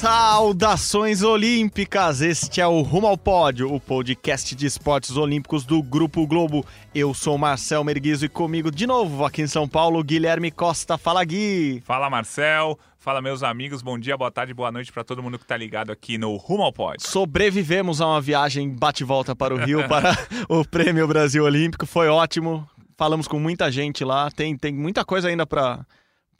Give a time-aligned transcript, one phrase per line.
[0.00, 2.22] Saudações olímpicas!
[2.22, 6.64] Este é o Rumo ao Pódio, o podcast de esportes olímpicos do Grupo Globo.
[6.94, 10.96] Eu sou Marcel Merguizo e comigo de novo aqui em São Paulo, Guilherme Costa.
[10.96, 11.82] Fala, Gui!
[11.84, 12.78] Fala, Marcel!
[12.98, 13.82] Fala, meus amigos.
[13.82, 16.62] Bom dia, boa tarde, boa noite para todo mundo que tá ligado aqui no Rumo
[16.62, 17.06] ao Pódio.
[17.06, 20.16] Sobrevivemos a uma viagem bate-volta para o Rio para
[20.48, 21.84] o Prêmio Brasil Olímpico.
[21.84, 22.66] Foi ótimo.
[22.96, 24.30] Falamos com muita gente lá.
[24.30, 25.84] Tem, tem muita coisa ainda para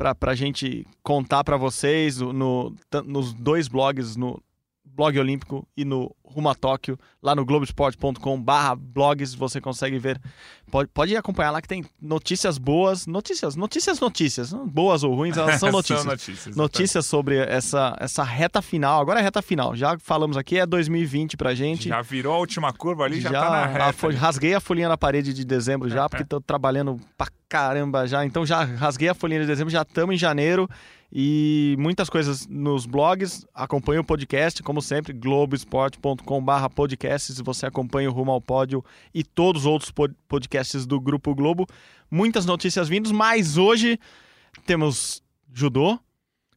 [0.01, 4.43] para a gente contar para vocês no, nos dois blogs, no
[5.01, 10.21] Blog Olímpico e no Rumo a Tóquio, lá no globesport.com barra blogs, você consegue ver,
[10.71, 15.57] pode, pode acompanhar lá que tem notícias boas, notícias, notícias, notícias, boas ou ruins, elas
[15.59, 16.03] são notícias.
[16.03, 20.59] são notícias, notícias sobre essa, essa reta final, agora é reta final, já falamos aqui,
[20.59, 21.89] é 2020 pra gente.
[21.89, 24.07] Já virou a última curva ali, já, já tá na reta.
[24.07, 28.23] A, rasguei a folhinha na parede de dezembro já, porque tô trabalhando pra caramba já,
[28.23, 30.69] então já rasguei a folhinha de dezembro, já estamos em janeiro,
[31.13, 33.45] e muitas coisas nos blogs.
[33.55, 37.41] Acompanhe o podcast, como sempre, globesport.com/barra podcasts.
[37.41, 39.93] Você acompanha o Rumo ao Pódio e todos os outros
[40.29, 41.67] podcasts do Grupo Globo.
[42.11, 43.99] Muitas notícias vindas, mas hoje
[44.67, 45.99] temos judô,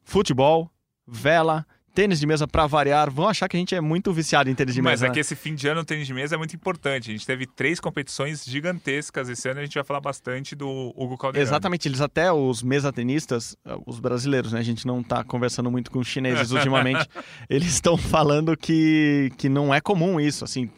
[0.04, 0.70] futebol,
[1.08, 4.56] vela, tênis de mesa para variar, vão achar que a gente é muito viciado em
[4.56, 4.92] tênis de mesa.
[4.92, 5.14] Mas é né?
[5.14, 7.10] que esse fim de ano o tênis de mesa é muito importante.
[7.10, 11.18] A gente teve três competições gigantescas esse ano, a gente vai falar bastante do Hugo
[11.18, 11.48] Calderano.
[11.48, 13.56] Exatamente, eles até os mesatenistas,
[13.86, 14.60] os brasileiros, né?
[14.60, 17.08] A gente não está conversando muito com os chineses ultimamente.
[17.50, 20.70] eles estão falando que, que não é comum isso, assim,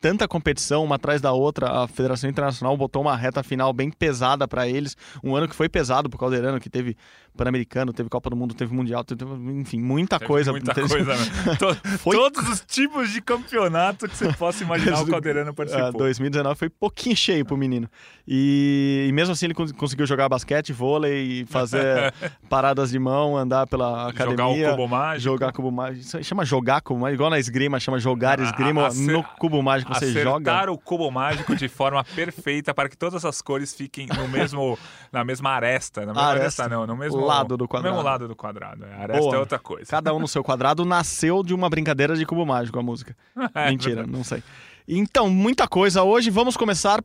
[0.00, 4.46] tanta competição uma atrás da outra, a Federação Internacional botou uma reta final bem pesada
[4.46, 4.96] para eles.
[5.22, 6.96] Um ano que foi pesado pro Caldeirano, que teve
[7.36, 10.52] Pan-Americano, teve Copa do Mundo, teve Mundial, teve, enfim, muita teve coisa.
[10.52, 10.88] Muita teve...
[10.88, 11.24] coisa, né?
[11.98, 12.16] foi...
[12.16, 15.92] Todos os tipos de campeonato que você possa imaginar o Caldeirano participou.
[15.92, 17.88] 2019 foi pouquinho cheio pro menino.
[18.26, 22.14] E, e mesmo assim ele conseguiu jogar basquete, vôlei, fazer
[22.48, 24.36] paradas de mão, andar pela academia.
[24.36, 25.20] Jogar o cubo mágico.
[25.20, 26.24] Jogar cubo mágico.
[26.24, 30.66] Chama jogar cubo mágico, igual na esgrima, chama jogar esgrima no cubo mágico você Acertar
[30.66, 30.72] joga.
[30.72, 34.78] o cubo mágico de forma perfeita para que todas as cores fiquem no mesmo,
[35.12, 36.02] na mesma aresta.
[36.02, 37.90] Na mesma aresta, aresta não, no mesmo lado do quadrado.
[37.90, 38.84] No mesmo lado do quadrado.
[38.84, 39.36] A aresta Boa.
[39.36, 39.90] é outra coisa.
[39.90, 43.16] Cada um no seu quadrado nasceu de uma brincadeira de cubo mágico a música.
[43.54, 44.42] É, Mentira, não sei.
[44.86, 46.30] Então, muita coisa hoje.
[46.30, 47.02] Vamos começar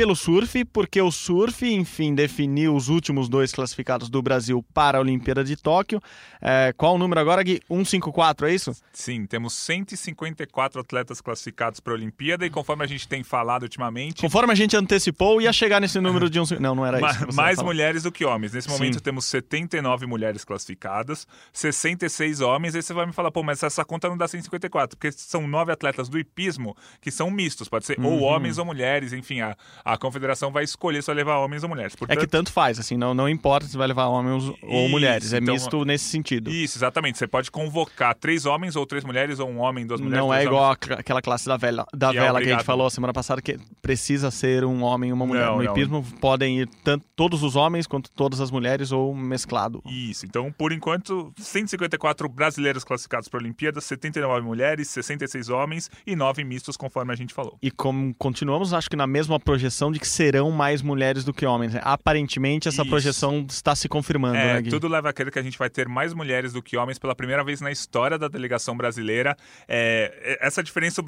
[0.00, 5.00] pelo surf, porque o surf, enfim, definiu os últimos dois classificados do Brasil para a
[5.02, 6.00] Olimpíada de Tóquio.
[6.40, 7.60] É, qual o número agora, Gui?
[7.68, 8.72] 154, é isso?
[8.94, 14.22] Sim, temos 154 atletas classificados para a Olimpíada e conforme a gente tem falado ultimamente...
[14.22, 16.44] Conforme a gente antecipou, ia chegar nesse número de um...
[16.58, 17.34] Não, não era isso.
[17.36, 18.54] mais mulheres do que homens.
[18.54, 19.00] Nesse momento Sim.
[19.00, 24.08] temos 79 mulheres classificadas, 66 homens, aí você vai me falar, pô, mas essa conta
[24.08, 28.06] não dá 154, porque são nove atletas do hipismo que são mistos, pode ser uhum.
[28.06, 29.54] ou homens ou mulheres, enfim, a,
[29.92, 31.94] a confederação vai escolher se vai levar homens ou mulheres.
[31.96, 34.88] Portanto, é que tanto faz, assim, não, não importa se vai levar homens isso, ou
[34.88, 36.50] mulheres, é então, misto nesse sentido.
[36.50, 37.18] Isso, exatamente.
[37.18, 40.24] Você pode convocar três homens ou três mulheres, ou um homem duas mulheres.
[40.24, 43.12] Não é igual aquela classe da, vela, da vela é que a gente falou semana
[43.12, 45.46] passada, que precisa ser um homem e uma mulher.
[45.46, 45.72] Não, no não.
[45.72, 49.82] hipismo podem ir tanto todos os homens quanto todas as mulheres ou mesclado.
[49.86, 56.14] Isso, então por enquanto, 154 brasileiros classificados para a Olimpíada, 79 mulheres, 66 homens e
[56.14, 57.58] 9 mistos, conforme a gente falou.
[57.62, 61.46] E como continuamos, acho que na mesma projeção de que serão mais mulheres do que
[61.46, 61.74] homens.
[61.82, 62.90] Aparentemente, essa Isso.
[62.90, 64.70] projeção está se confirmando, é, né, Gui?
[64.70, 67.14] Tudo leva a crer que a gente vai ter mais mulheres do que homens pela
[67.14, 69.36] primeira vez na história da delegação brasileira.
[69.68, 71.02] É, essa diferença,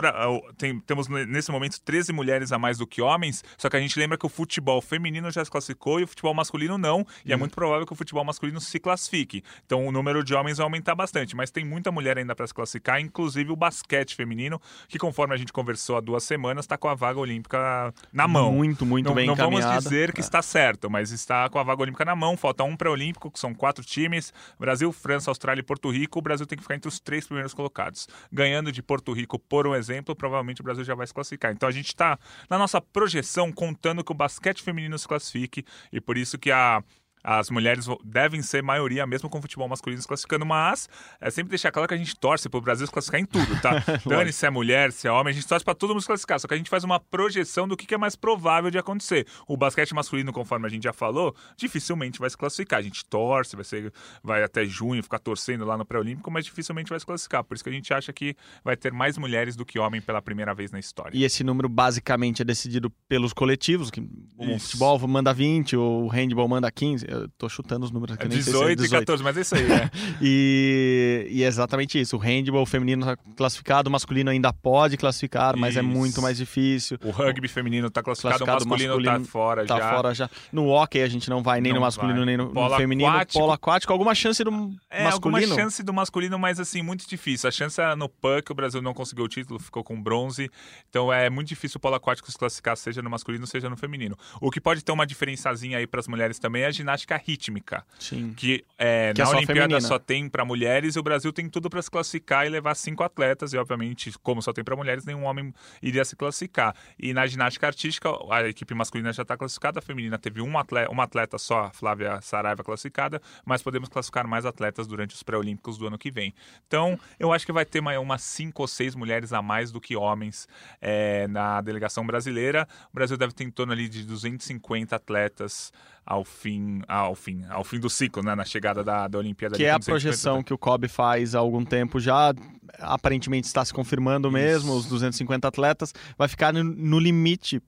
[0.56, 3.99] tem, temos nesse momento 13 mulheres a mais do que homens, só que a gente
[3.99, 7.37] lembra que o futebol feminino já se classificou e o futebol masculino não, e é
[7.37, 9.43] muito provável que o futebol masculino se classifique.
[9.67, 12.55] Então o número de homens vai aumentar bastante, mas tem muita mulher ainda para se
[12.55, 16.88] classificar, inclusive o basquete feminino, que conforme a gente conversou há duas semanas, está com
[16.88, 18.51] a vaga olímpica na mão.
[18.52, 19.66] Muito, muito não, bem não encaminhada.
[19.66, 22.37] vamos dizer que está certo, mas está com a vaga olímpica na mão.
[22.37, 26.19] Falta um pré-olímpico, que são quatro times: Brasil, França, Austrália e Porto Rico.
[26.19, 28.08] O Brasil tem que ficar entre os três primeiros colocados.
[28.32, 31.52] Ganhando de Porto Rico, por um exemplo, provavelmente o Brasil já vai se classificar.
[31.52, 32.19] Então a gente está
[32.49, 36.82] na nossa projeção contando que o basquete feminino se classifique e por isso que a
[37.22, 40.88] As mulheres devem ser maioria, mesmo com o futebol masculino se classificando, mas
[41.20, 43.72] é sempre deixar claro que a gente torce pro Brasil se classificar em tudo, tá?
[44.06, 46.40] Dane se é mulher, se é homem, a gente torce pra todo mundo se classificar,
[46.40, 49.26] só que a gente faz uma projeção do que que é mais provável de acontecer.
[49.46, 52.80] O basquete masculino, conforme a gente já falou, dificilmente vai se classificar.
[52.80, 53.92] A gente torce, vai, ser,
[54.22, 57.44] vai até junho ficar torcendo lá no pré-olímpico, mas dificilmente vai se classificar.
[57.44, 58.34] Por isso que a gente acha que
[58.64, 61.16] vai ter mais mulheres do que homem pela primeira vez na história.
[61.16, 64.00] E esse número basicamente é decidido pelos coletivos, que
[64.36, 64.66] o Isso.
[64.66, 67.06] futebol manda 20, o handball manda 15.
[67.12, 69.41] Eu tô chutando os números aqui, É nem sei se 18 e 14, mas é
[69.43, 69.91] isso aí, né?
[70.20, 72.17] E, e é exatamente isso.
[72.17, 75.88] O handball feminino está classificado, o masculino ainda pode classificar, mas é Isso.
[75.88, 76.99] muito mais difícil.
[77.05, 79.91] O rugby feminino tá classificado, Classificado, o masculino, masculino tá fora Tá já.
[79.94, 80.31] fora já.
[80.53, 82.26] No hockey a gente não vai nem Não no masculino vai.
[82.26, 83.09] nem no, no Polo feminino.
[83.11, 83.38] aquático.
[83.41, 84.50] Polo aquático, alguma chance do
[84.91, 85.12] É, masculino?
[85.12, 87.49] alguma chance do masculino, mas assim, muito difícil.
[87.49, 90.49] A chance era no PUC, o Brasil não conseguiu o título, ficou com bronze.
[90.88, 94.17] Então é muito difícil o polo aquático se classificar, seja no masculino, seja no feminino.
[94.41, 97.84] O que pode ter uma diferençazinha aí para as mulheres também é a ginástica rítmica,
[97.99, 98.32] Sim.
[98.34, 99.81] que, é, Que é na só Olimpíada feminina.
[99.81, 103.02] só tem para mulheres e o Brasil tem tudo para se classificar e levar cinco
[103.02, 103.52] atletas.
[103.52, 105.52] E obviamente, como só tem para mulheres, nenhum homem
[105.82, 106.75] iria se classificar.
[106.99, 110.90] E na ginástica artística, a equipe masculina já está classificada, a feminina teve um atleta,
[110.90, 115.78] uma atleta só, a Flávia Saraiva, classificada, mas podemos classificar mais atletas durante os pré-olímpicos
[115.78, 116.34] do ano que vem.
[116.66, 119.81] Então, eu acho que vai ter uma- umas cinco ou seis mulheres a mais do
[119.81, 120.46] que homens
[120.81, 122.66] é, na delegação brasileira.
[122.90, 125.72] O Brasil deve ter em torno ali de 250 atletas
[126.05, 129.56] ao fim, ao fim, ao fim do ciclo, né, na chegada da, da Olimpíada.
[129.56, 132.35] Que é a com 250 projeção que o COB faz há algum tempo já,
[132.79, 137.62] aparentemente está se confirmando mesmo, os 250 atletas, vai ficar no, no limite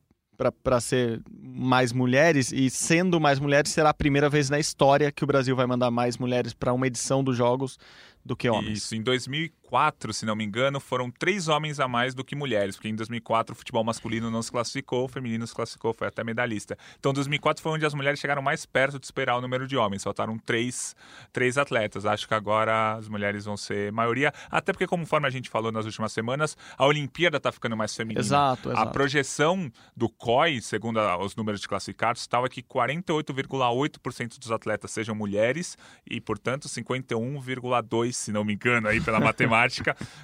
[0.63, 5.23] para ser mais mulheres, e sendo mais mulheres, será a primeira vez na história que
[5.23, 7.79] o Brasil vai mandar mais mulheres para uma edição dos Jogos
[8.25, 8.79] do que homens.
[8.79, 9.64] Isso, em 2004,
[10.13, 13.53] se não me engano, foram três homens a mais do que mulheres, porque em 2004
[13.55, 16.79] o futebol masculino não se classificou, o feminino se classificou, foi até medalhista.
[17.01, 20.05] Então 2004 foi onde as mulheres chegaram mais perto de esperar o número de homens,
[20.05, 20.95] faltaram três,
[21.33, 22.07] três atletas.
[22.07, 25.85] Acho que agora as mulheres vão ser maioria, até porque, conforme a gente falou nas
[25.87, 28.21] últimas semanas, a Olimpíada está ficando mais feminina.
[28.21, 28.93] Exato, A exato.
[28.93, 35.15] projeção do COI, segundo a- os números de classificados, estava que 48,8% dos atletas sejam
[35.15, 35.77] mulheres
[36.09, 39.54] e, portanto, 51,2%, se não me engano, aí pela matemática,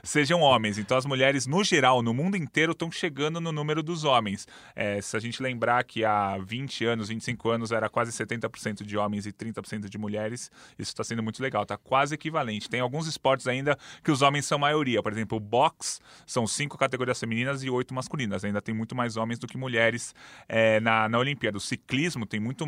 [0.03, 0.79] sejam homens.
[0.79, 4.47] Então, as mulheres, no geral, no mundo inteiro, estão chegando no número dos homens.
[4.75, 8.97] É, se a gente lembrar que há 20 anos, 25 anos, era quase 70% de
[8.97, 12.69] homens e 30% de mulheres, isso está sendo muito legal, está quase equivalente.
[12.69, 15.03] Tem alguns esportes ainda que os homens são maioria.
[15.03, 18.45] Por exemplo, o boxe são cinco categorias femininas e oito masculinas.
[18.45, 20.15] Ainda tem muito mais homens do que mulheres
[20.49, 21.57] é, na, na Olimpíada.
[21.57, 22.67] O ciclismo tem muito.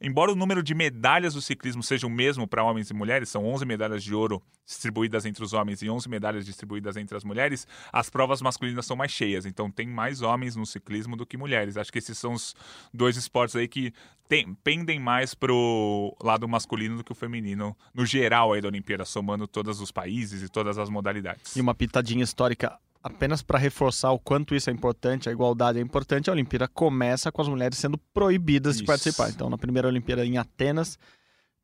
[0.00, 3.44] Embora o número de medalhas do ciclismo seja o mesmo para homens e mulheres, são
[3.44, 7.66] 11 medalhas de ouro distribuídas entre os homens e 11 medalhas distribuídas entre as mulheres,
[7.92, 9.46] as provas masculinas são mais cheias.
[9.46, 11.76] Então tem mais homens no ciclismo do que mulheres.
[11.76, 12.54] Acho que esses são os
[12.92, 13.92] dois esportes aí que
[14.28, 19.04] tem- pendem mais pro lado masculino do que o feminino, no geral aí da Olimpíada,
[19.04, 21.56] somando todos os países e todas as modalidades.
[21.56, 25.82] E uma pitadinha histórica apenas para reforçar o quanto isso é importante, a igualdade é
[25.82, 28.86] importante, a Olimpíada começa com as mulheres sendo proibidas de Isso.
[28.86, 29.30] participar.
[29.30, 30.98] Então, na primeira Olimpíada em Atenas,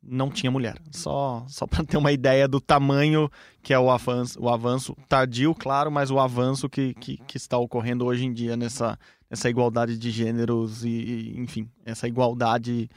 [0.08, 0.76] não tinha mulher.
[0.90, 3.30] Só, só para ter uma ideia do tamanho
[3.62, 7.58] que é o avanço, o avanço tardio, claro, mas o avanço que, que, que está
[7.58, 8.98] ocorrendo hoje em dia nessa,
[9.28, 12.88] nessa igualdade de gêneros e, e, enfim, essa igualdade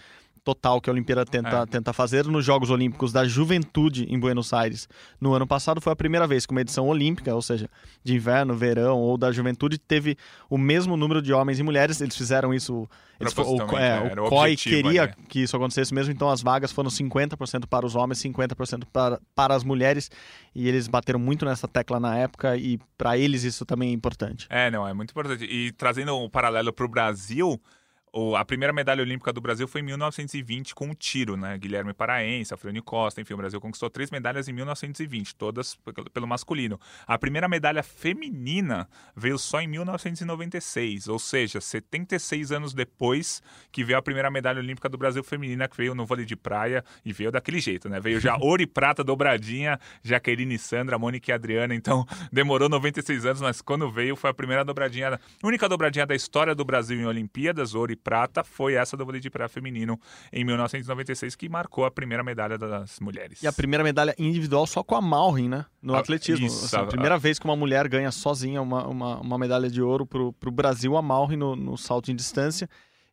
[0.54, 1.66] total que a Olimpíada tenta, É.
[1.68, 4.88] tenta fazer nos Jogos Olímpicos da Juventude em Buenos Aires.
[5.22, 7.70] No ano passado foi a primeira vez que uma edição olímpica, ou seja,
[8.04, 10.18] de inverno, verão ou da juventude, teve
[10.50, 12.02] o mesmo número de homens e mulheres.
[12.02, 12.90] Eles fizeram isso.
[13.20, 15.14] Eles, o, é, é, era o o COI queria ali.
[15.28, 19.54] que isso acontecesse mesmo, então as vagas foram 50% para os homens, 50% para, para
[19.54, 20.10] as mulheres.
[20.56, 24.48] E eles bateram muito nessa tecla na época e para eles isso também é importante.
[24.50, 25.44] É, não, é muito importante.
[25.44, 27.60] E trazendo um paralelo para o Brasil,
[28.14, 31.58] o- a primeira medalha olímpica do Brasil foi em 1920 com o tiro, né?
[31.58, 36.28] Guilherme Paraense, Alfredo Costa, enfim, o Brasil conquistou três medalhas em 1920, todas pe- pelo
[36.28, 36.80] masculino.
[37.08, 43.98] A primeira medalha feminina veio só em 1996, ou seja, 76 anos depois que veio
[43.98, 47.32] a primeira medalha olímpica do Brasil feminina, que veio no vôlei de praia e veio
[47.32, 48.00] daquele jeito, né?
[48.00, 53.26] Veio já ouro e prata dobradinha, Jaqueline e Sandra, Mônica e Adriana, então demorou 96
[53.26, 57.00] anos, mas quando veio foi a primeira dobradinha, a única dobradinha da história do Brasil
[57.00, 60.00] em Olimpíadas, ouro e prata, foi essa do vôlei de praia feminino
[60.34, 63.42] em 1996, que marcou a primeira medalha das mulheres.
[63.44, 65.66] E a primeira medalha individual só com a Malrin, né?
[65.82, 66.46] No Ah, atletismo.
[66.48, 69.70] isso, Assim, a a- primeira vez que uma mulher ganha sozinha uma, uma, uma medalha
[69.70, 72.70] de ouro pro, pro Brasil, a Malrin no, no salto em distância.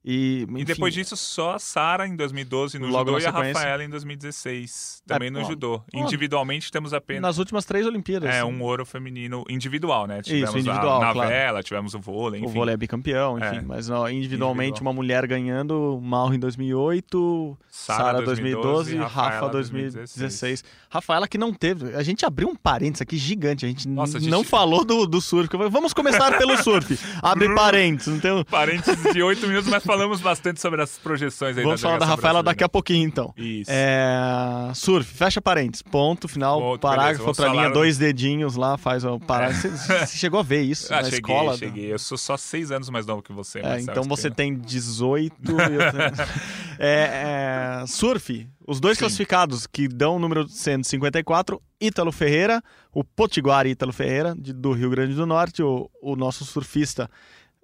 [0.09, 3.31] E, E enfim, depois disso, só a Sara em 2012 no Logo judô e a.
[3.33, 5.83] Rafaela em 2016, também É, no ó, judô.
[5.93, 8.33] Individualmente temos apenas nas últimas três Olimpíadas.
[8.33, 10.23] é, um ouro feminino individual, né?
[10.23, 11.29] Tivemos individual, a, na claro.
[11.29, 12.55] vela, tivemos o vôlei, O enfim.
[12.55, 13.57] vôlei é bicampeão, enfim.
[13.57, 13.61] É.
[13.63, 14.93] Mas ó, individualmente, Individual.
[14.93, 20.65] uma mulher ganhando, Mauro em 2008, Sara Sara 2012, 2012, Rafa Rafaela 2016.
[20.89, 21.95] Rafaela que não teve.
[21.95, 23.65] A gente abriu um parênteses aqui gigante.
[23.65, 25.49] A gente, Nossa, a não gente- falou do, do surf.
[25.71, 26.99] Vamos começar pelo surf.
[27.23, 28.13] Abre parênteses.
[28.13, 28.45] Não tem...
[28.45, 32.43] Parênteses de oito minutos, mas falamos bastante sobre as projeções aí Vamos falar da Rafaela
[32.43, 33.33] daqui a pouquinho, então.
[33.37, 33.71] Isso.
[33.73, 35.83] É, surf, fecha parênteses.
[35.83, 39.69] Ponto, final, beleza, parágrafo, outra linha, falar- dois dedinhos lá, faz o parágrafo.
[39.69, 41.57] Você, você chegou a ver isso Ah, na cheguei, escola?
[41.57, 41.93] cheguei.
[41.93, 43.61] Eu sou só seis anos mais novo que você.
[43.61, 44.55] É, então você tem...
[44.55, 45.57] tem 18 e eu
[45.93, 46.27] tenho...
[46.79, 49.05] É, é, surf, os dois Sim.
[49.05, 52.63] classificados que dão o número 154, Ítalo Ferreira,
[52.93, 57.11] o Potiguar Ítalo Ferreira, de- do Rio Grande do Norte, o, o nosso surfista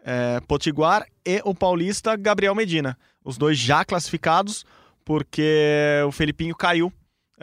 [0.04, 2.98] é, Potiguar, e o paulista Gabriel Medina.
[3.24, 4.64] Os dois já classificados,
[5.04, 6.92] porque o Felipinho caiu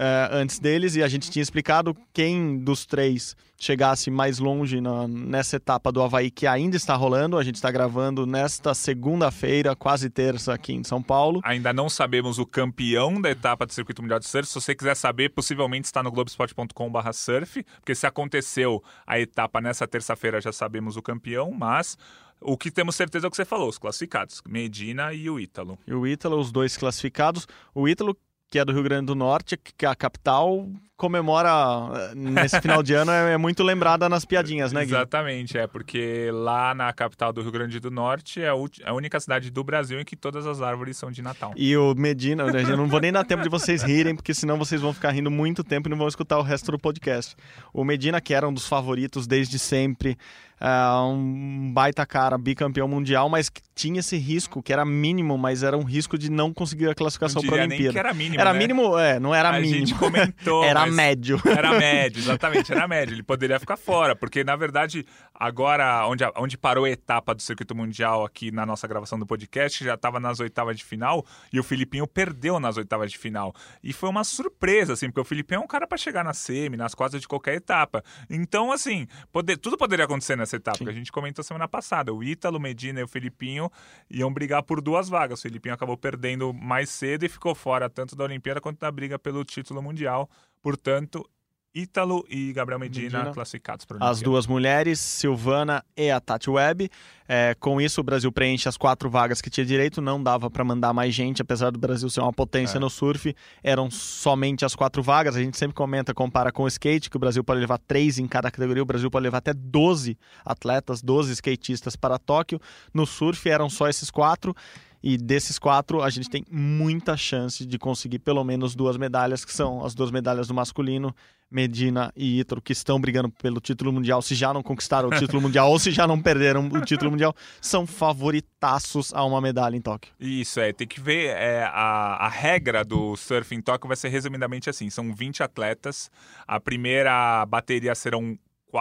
[0.01, 5.06] é, antes deles e a gente tinha explicado quem dos três chegasse mais longe na-
[5.10, 7.38] nessa etapa do Havaí que ainda está rolando.
[7.38, 11.41] A gente está gravando nesta segunda-feira, quase terça, aqui em São Paulo.
[11.44, 14.48] Ainda não sabemos o campeão da etapa do Circuito Mundial de Surf.
[14.48, 19.86] Se você quiser saber, possivelmente está no globesport.com.br surf, porque se aconteceu a etapa nessa
[19.86, 21.98] terça-feira, já sabemos o campeão, mas
[22.41, 25.77] o que temos certeza é o que você falou, os classificados, Medina e o Ítalo.
[25.86, 27.46] E o Ítalo, os dois classificados.
[27.75, 28.15] O Ítalo,
[28.50, 30.68] que é do Rio Grande do Norte, que é a capital,
[31.00, 31.50] comemora
[31.96, 34.91] eh, nesse final de ano, é, é muito lembrada nas piadinhas, né, Gui?
[34.94, 38.53] Exatamente, é, porque lá na capital do Rio Grande do Norte é a
[38.86, 41.53] a única cidade do Brasil em que todas as árvores são de Natal.
[41.56, 44.82] E o Medina, eu não vou nem dar tempo de vocês rirem, porque senão vocês
[44.82, 47.36] vão ficar rindo muito tempo e não vão escutar o resto do podcast.
[47.74, 50.18] O Medina, que era um dos favoritos desde sempre,
[50.62, 50.68] é,
[51.01, 55.84] um baita cara, bicampeão mundial, mas tinha esse risco, que era mínimo, mas era um
[55.84, 57.94] risco de não conseguir a classificação para a diria nem Olimpíada.
[57.94, 58.60] que era mínimo, Era né?
[58.60, 59.86] mínimo, é, não era a mínimo.
[59.88, 61.41] gente comentou, era mas- médio.
[61.46, 63.15] Era médio, exatamente, era médio.
[63.15, 67.75] Ele poderia ficar fora, porque na verdade, agora, onde, onde parou a etapa do circuito
[67.75, 71.63] mundial aqui na nossa gravação do podcast, já estava nas oitavas de final e o
[71.63, 73.53] Filipinho perdeu nas oitavas de final.
[73.84, 76.77] E foi uma surpresa, assim, porque o Filipinho é um cara para chegar na semi,
[76.77, 78.03] nas quartas de qualquer etapa.
[78.29, 82.13] Então, assim, poder, tudo poderia acontecer nessa etapa, que a gente comentou semana passada.
[82.13, 83.72] O Ítalo, o Medina e o Filipinho
[84.10, 85.39] iam brigar por duas vagas.
[85.39, 89.17] O Filipinho acabou perdendo mais cedo e ficou fora tanto da Olimpíada quanto da briga
[89.17, 90.29] pelo título mundial.
[90.62, 91.28] Portanto,
[91.74, 93.34] Ítalo e Gabriel Medina, Medina.
[93.34, 96.89] classificados para As duas mulheres, Silvana e a Tati Webb.
[97.28, 100.01] É, com isso, o Brasil preenche as quatro vagas que tinha direito.
[100.01, 102.80] Não dava para mandar mais gente, apesar do Brasil ser uma potência É.
[102.80, 103.36] no surf.
[103.63, 105.36] Eram somente as quatro vagas.
[105.36, 108.28] A gente sempre comenta, compara com o skate, que o Brasil pode levar três em
[108.28, 108.82] cada categoria.
[108.82, 112.60] O Brasil pode levar até 12 atletas, 12 skatistas para Tóquio.
[112.92, 114.56] No surf eram só esses quatro.
[115.01, 119.53] E desses quatro, a gente tem muita chance de conseguir pelo menos duas medalhas, que
[119.53, 121.15] são as duas medalhas do masculino,
[121.50, 124.22] Medina e Ítalo, que estão brigando pelo título mundial.
[124.22, 127.36] Se já não conquistaram o título mundial ou se já não perderam o título mundial,
[127.60, 130.13] são favoritaços a uma medalha em Tóquio.
[130.20, 130.72] Isso, é.
[130.72, 131.29] Tem que ver.
[131.29, 136.12] É, a, a regra do surf em Tóquio vai ser resumidamente assim: são 20 atletas.
[136.48, 138.38] A primeira bateria serão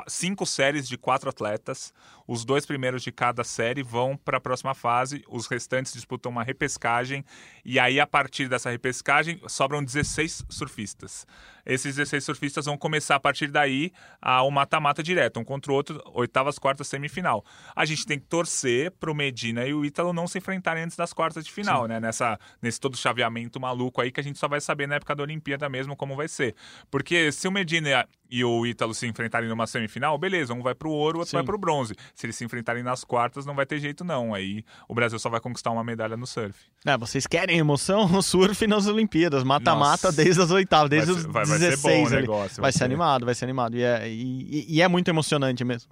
[0.06, 1.92] cinco séries de quatro atletas.
[2.26, 5.24] Os dois primeiros de cada série vão para a próxima fase.
[5.28, 7.24] Os restantes disputam uma repescagem.
[7.64, 11.26] E aí, a partir dessa repescagem, sobram 16 surfistas.
[11.64, 13.92] Esses 16 surfistas vão começar a partir daí
[14.22, 17.44] a um mata-mata direto, um contra o outro, oitavas, quartas, semifinal.
[17.76, 21.12] A gente tem que torcer pro Medina e o Ítalo não se enfrentarem antes das
[21.12, 22.00] quartas de final, né?
[22.00, 25.22] Nessa, nesse todo chaveamento maluco aí que a gente só vai saber na época da
[25.22, 26.54] Olimpíada mesmo como vai ser.
[26.90, 29.77] Porque se o Medina e o Ítalo se enfrentarem numa semifinal,
[30.18, 31.36] beleza, um vai pro ouro, o outro Sim.
[31.36, 31.94] vai pro bronze.
[32.14, 34.34] Se eles se enfrentarem nas quartas, não vai ter jeito não.
[34.34, 36.58] Aí o Brasil só vai conquistar uma medalha no surf.
[36.86, 38.06] É, vocês querem emoção?
[38.18, 41.82] O surf nas Olimpíadas, mata-mata desde as oitavas, desde Vai os vai- vai ser 16
[41.82, 42.20] bom o ali.
[42.22, 43.76] negócio, Vai ser animado, vai ser animado.
[43.76, 45.90] E é, e- e é muito emocionante mesmo.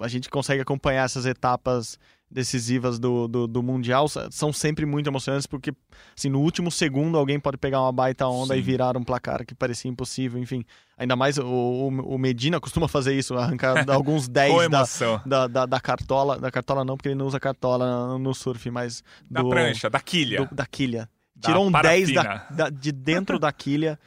[0.00, 1.98] A gente consegue acompanhar essas etapas
[2.30, 5.72] decisivas do, do, do Mundial, são sempre muito emocionantes, porque
[6.16, 8.64] assim, no último segundo alguém pode pegar uma baita onda e Sim.
[8.64, 10.64] virar um placar que parecia impossível, enfim.
[10.98, 14.84] Ainda mais o, o, Medina costuma fazer isso, arrancar alguns 10 Com da,
[15.26, 16.38] da, da, da cartola.
[16.38, 20.00] Da cartola não, porque ele não usa cartola no surf, mas Da do, prancha, da
[20.00, 20.44] quilha.
[20.44, 21.08] do- da quilha.
[21.40, 22.56] Tirou um 10 da, parafina.
[22.56, 23.98] da- de dentro da quilha.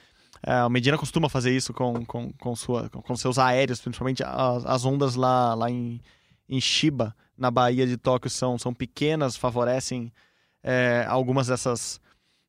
[0.44, 4.66] É, o Medina costuma fazer isso com, com, com, sua, com seus aéreos, principalmente as,
[4.66, 6.00] as ondas lá, lá em,
[6.50, 10.12] em Shiba, na Baía de Tóquio, são, são pequenas, favorecem
[10.64, 12.00] é, algumas dessas,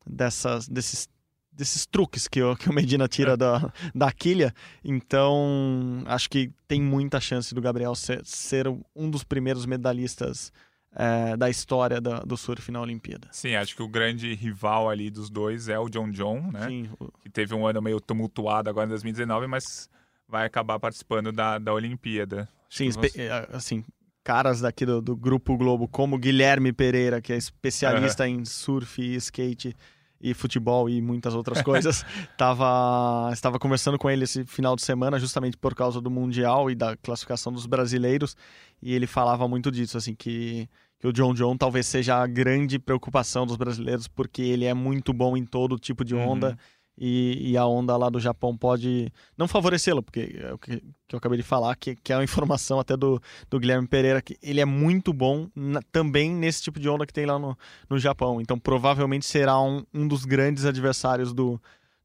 [0.06, 1.08] dessas desses,
[1.52, 4.54] desses truques que o, que o Medina tira da, da quilha.
[4.84, 10.52] Então, acho que tem muita chance do Gabriel ser, ser um dos primeiros medalhistas
[10.94, 13.28] é, da história da, do surf na Olimpíada.
[13.30, 16.66] Sim, acho que o grande rival ali dos dois é o John John, né?
[16.66, 16.90] Sim,
[17.20, 19.88] Que teve um ano meio tumultuado agora em 2019, mas
[20.26, 22.48] vai acabar participando da, da Olimpíada.
[22.68, 23.84] Sim, é, assim,
[24.22, 29.74] caras daqui do, do Grupo Globo, como Guilherme Pereira, que é especialista em surf, skate
[30.20, 32.04] e futebol e muitas outras coisas,
[32.36, 36.74] tava, estava conversando com ele esse final de semana, justamente por causa do Mundial e
[36.74, 38.36] da classificação dos brasileiros,
[38.82, 42.78] e ele falava muito disso, assim, que, que o John John talvez seja a grande
[42.78, 46.56] preocupação dos brasileiros, porque ele é muito bom em todo tipo de onda, Uhum.
[47.00, 51.14] E, e a onda lá do Japão pode não favorecê-lo, porque é o que, que
[51.14, 54.36] eu acabei de falar, que, que é uma informação até do, do Guilherme Pereira, que
[54.42, 57.56] ele é muito bom na- também nesse tipo de onda que tem lá no,
[57.88, 58.40] no Japão.
[58.40, 61.60] Então provavelmente será um, um dos grandes adversários do,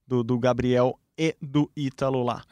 [0.07, 2.43] do, do Gabriel e do Ítalo lá.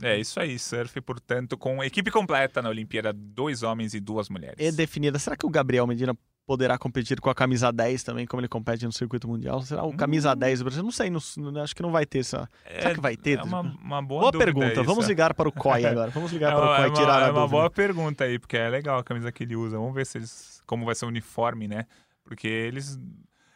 [0.00, 4.56] É isso aí, surf, portanto, com equipe completa na Olimpíada, dois homens e duas mulheres.
[4.58, 5.18] E definida.
[5.18, 6.16] Será que o Gabriel Medina
[6.48, 9.60] poderá competir com a camisa 10 também, como ele compete no circuito mundial?
[9.60, 10.82] Será o camisa 10 do Brasil?
[10.82, 11.20] Não sei, não-
[11.62, 12.48] acho que não vai ter essa.
[12.66, 13.38] Será que vai ter?
[13.38, 14.72] É uma, uma boa, Boa pergunta.
[14.72, 14.84] isso.
[14.84, 16.10] Vamos ligar para o COI agora.
[16.10, 17.48] Vamos ligar É para o uma, COI é uma- tirar a é uma dúvida.
[17.48, 19.76] boa pergunta aí, porque é legal a camisa que ele usa.
[19.76, 21.84] Vamos ver se eles, como vai ser o uniforme, né?
[22.24, 22.98] Porque eles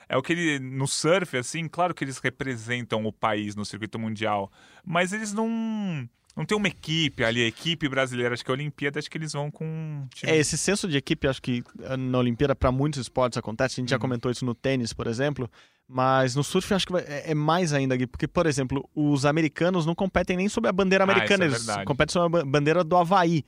[0.07, 3.99] é o que ele no surf assim, claro que eles representam o país no circuito
[3.99, 4.53] mundial,
[4.85, 8.99] mas eles não não tem uma equipe ali, a equipe brasileira, acho que a Olimpíada,
[8.99, 11.97] acho que eles vão com um time É, esse senso de equipe, acho que eh,
[11.97, 13.75] na Olimpíada, para muitos esportes acontece.
[13.75, 14.01] A gente já Uhum.
[14.01, 15.51] comentou isso no tênis, por exemplo.
[15.89, 19.85] Mas no surf, acho que é é mais ainda, Gui, porque, por exemplo, os americanos
[19.85, 21.85] não competem nem sob a bandeira Ah, é americana, eles verdade.
[21.85, 23.45] competem sob a ba- bandeira do Havaí.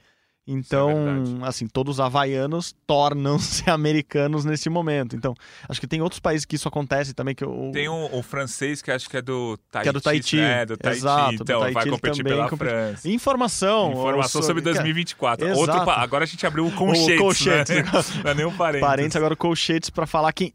[0.46, 0.88] Então,
[1.24, 1.38] verdade.
[1.44, 5.16] assim, todos os havaianos tornam-se americanos nesse momento.
[5.16, 5.34] Então,
[5.68, 7.34] acho que tem outros países que isso acontece também.
[7.34, 9.82] Que o, Tem o, o francês que acho que é do Tahiti.
[9.84, 10.36] Que é do Tahiti.
[10.36, 10.66] né?
[10.66, 10.98] do Tahiti.
[11.00, 13.08] Exato, então Tahiti vai competir pela França.
[13.08, 13.92] Informação.
[13.92, 15.46] Informação sobre sobre- 2024.
[15.46, 15.60] Exato.
[15.60, 17.76] Outro Agora a gente abriu o colchetes, colchetes.
[17.76, 17.84] né?
[18.22, 18.86] Não é nem um parênteses.
[18.86, 20.52] parênteses agora o colchetes para falar que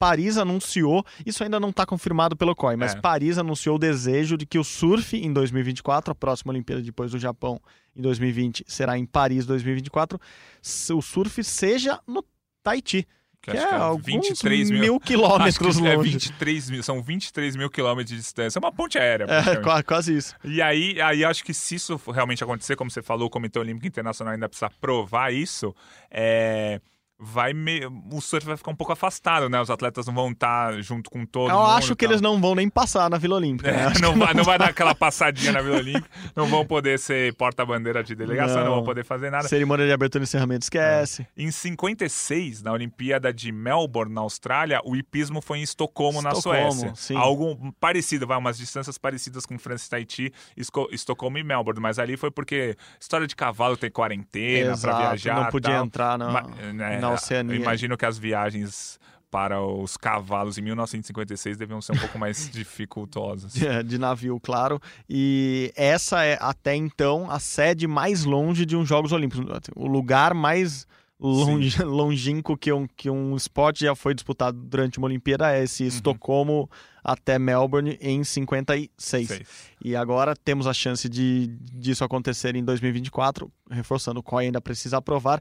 [0.00, 3.00] Paris anunciou, isso ainda não está confirmado pelo COI, mas É.
[3.00, 7.18] Paris anunciou o desejo de que o surf em 2024, a próxima Olimpíada depois do
[7.18, 7.60] Japão
[7.94, 10.18] em 2020 será em Paris 2024,
[10.62, 12.24] se o surf seja no
[12.62, 13.06] Tahiti,
[13.42, 15.00] que, acho é que alguns 23 mil.
[15.04, 16.10] quilômetros que é longe.
[16.12, 18.58] 23 mil, são 23 mil quilômetros de distância.
[18.58, 19.26] É uma ponte aérea.
[19.28, 20.34] É, quase isso.
[20.44, 23.86] E aí, aí acho que se isso realmente acontecer, como você falou, o Comitê Olímpico
[23.86, 25.74] Internacional ainda precisa provar isso,
[26.10, 26.80] é,
[27.20, 27.80] vai me...
[28.12, 29.60] o surf vai ficar um pouco afastado, né?
[29.60, 31.70] Os atletas não vão estar junto com todo Eu mundo.
[31.72, 33.70] acho que eles não vão nem passar na Vila Olímpica.
[33.70, 33.92] né?
[33.96, 37.34] É, não, vai, não vai dar aquela passadinha na Vila Olímpica, não vão poder ser
[37.34, 38.64] porta-bandeira de delegação, não.
[38.64, 38.74] Não.
[38.76, 39.48] vão poder fazer nada.
[39.48, 41.26] Cerimônia de abertura e encerramento esquece.
[41.36, 46.72] Em 56, na Olimpíada de Melbourne, na Austrália, o hipismo foi em Estocolmo, na Estocolmo,
[46.72, 46.92] Suécia.
[46.94, 47.16] sim.
[47.16, 51.80] Algo parecido, vai, umas distâncias parecidas com França e Tahiti, Esco- Estocolmo e Melbourne.
[51.80, 55.34] Mas ali foi porque história de cavalo tem quarentena para viajar.
[55.34, 55.84] não podia tal.
[55.84, 57.56] entrar na, Ma- né, na Oceania.
[57.56, 58.98] eu Imagino que as viagens
[59.30, 63.52] para os cavalos em 1956 deviam ser um pouco mais dificultosas.
[63.52, 64.80] de, de navio, claro.
[65.08, 69.46] E essa é até então a sede mais longe de um Jogos Olímpicos.
[69.76, 70.86] O lugar mais
[71.20, 75.86] longe, longínquo que um, que um esporte já foi disputado durante uma Olimpíada é esse
[75.86, 76.68] Estocolmo
[77.04, 79.28] até Melbourne em 56.
[79.28, 79.46] Sei.
[79.82, 84.98] E agora temos a chance de disso acontecer em 2024, reforçando o COI ainda precisa
[84.98, 85.40] aprovar.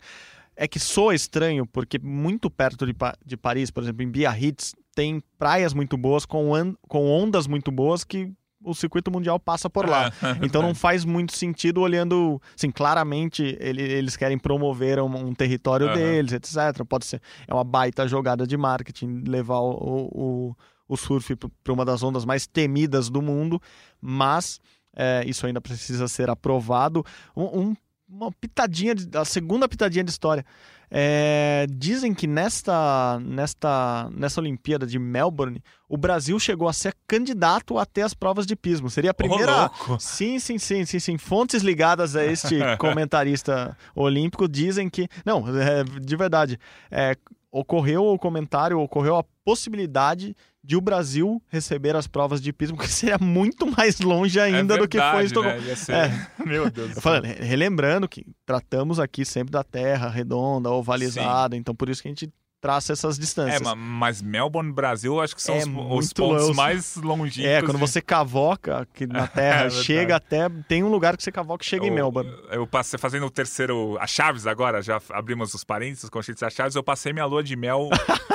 [0.61, 2.93] É que soa estranho, porque muito perto de,
[3.25, 6.51] de Paris, por exemplo, em Biarritz, tem praias muito boas, com,
[6.87, 8.29] com ondas muito boas que
[8.61, 10.11] o circuito mundial passa por lá.
[10.43, 15.87] Então não faz muito sentido olhando, assim, claramente ele- eles querem promover um, um território
[15.87, 15.95] Aham.
[15.95, 16.83] deles, etc.
[16.85, 20.55] Pode ser, é uma baita jogada de marketing levar o, o,
[20.89, 23.61] o surf para uma das ondas mais temidas do mundo,
[24.01, 24.59] mas
[24.93, 27.05] é, isso ainda precisa ser aprovado.
[27.33, 27.75] Um- um-
[28.09, 30.45] uma pitadinha, de- a segunda pitadinha de história.
[30.91, 37.77] É, dizem que nesta, nesta, nessa Olimpíada de Melbourne, o Brasil chegou a ser candidato
[37.77, 38.89] a ter as provas de pismo.
[38.89, 39.61] Seria a primeira.
[39.61, 39.97] louco.
[39.99, 41.17] Sim, sim, sim, sim, sim.
[41.19, 45.07] Fontes ligadas a este comentarista olímpico dizem que.
[45.23, 46.59] Não, é, de verdade.
[46.89, 47.15] é,
[47.51, 52.87] ocorreu o comentário, ocorreu a possibilidade de o Brasil receber as provas de pismo, que
[52.87, 55.61] seria muito mais longe ainda do que foi verdade, Estocolmo.
[55.61, 55.75] né?
[55.75, 56.27] Ser- É.
[56.45, 57.21] Meu Deus do Eu céu.
[57.39, 62.29] relembrando que tratamos aqui sempre da terra redonda, ovalizada, então por isso que a gente
[62.61, 63.61] traça essas distâncias.
[63.61, 65.65] É, ma- mas Melbourne, Brasil, acho que são É os,
[66.07, 66.53] os pontos longe.
[66.57, 67.45] mais longínquos.
[67.51, 69.83] É, quando de- você cavoca aqui na É terra, verdade.
[69.83, 70.49] chega até.
[70.67, 72.31] Tem um lugar que você cavoca e chega em Eu- Melbourne.
[72.51, 73.97] Eu passei fazendo o terceiro.
[73.99, 76.75] A Chaves agora, já abrimos os parênteses, os conchetes da Chaves.
[76.75, 77.89] Eu passei minha lua de mel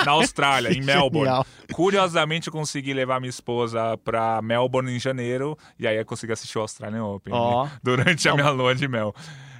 [0.04, 1.26] na Austrália, em Melbourne.
[1.28, 1.46] Genial.
[1.72, 5.56] Curiosamente, eu consegui levar minha esposa pra Melbourne em janeiro.
[5.78, 7.64] E aí eu consegui assistir o Australian Open Ó.
[7.64, 7.72] né?
[7.82, 8.36] durante a Não.
[8.38, 9.14] minha lua de mel.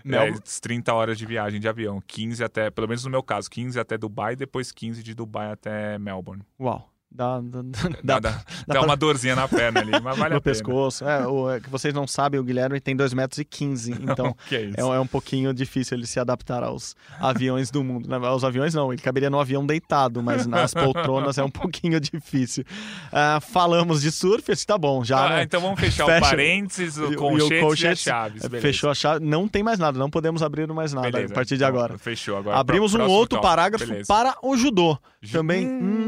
[0.05, 2.01] Melbourne- É, 30 horas de viagem de avião.
[2.07, 5.99] 15 até, pelo menos no meu caso, 15 até Dubai, depois 15 de Dubai até
[5.99, 6.43] Melbourne.
[6.61, 6.91] Uau.
[7.17, 7.63] Dá, dá,
[8.03, 10.41] Dá, dá, dá, uma dorzinha na perna ali, mas vale no a pena.
[10.41, 11.05] pescoço.
[11.09, 14.35] É, o, é que vocês não sabem, o Guilherme tem 2 metros e 15, então
[14.51, 18.09] é é, um- pouquinho difícil ele se adaptar aos aviões do mundo.
[18.09, 22.01] Não, Aos aviões não, ele caberia no avião deitado, mas nas poltronas é um pouquinho
[22.01, 22.65] difícil.
[23.13, 25.43] Ah, falamos de surf, tá bom, já, Ah, né?
[25.45, 26.19] então vamos fechar Fecha.
[26.19, 28.45] o parênteses, o o- e o colchete e, colchete, as chaves.
[28.45, 28.67] é, beleza.
[28.67, 31.57] Fechou a chave, não tem mais nada, não podemos abrir mais nada Beleza, a partir
[31.57, 31.97] de então, agora.
[31.97, 32.57] Fechou agora.
[32.59, 34.09] Abrimos um outro tópico, parágrafo beleza.
[34.09, 34.99] para o judô.
[35.23, 35.65] Ju- Também.
[35.67, 36.04] Hum,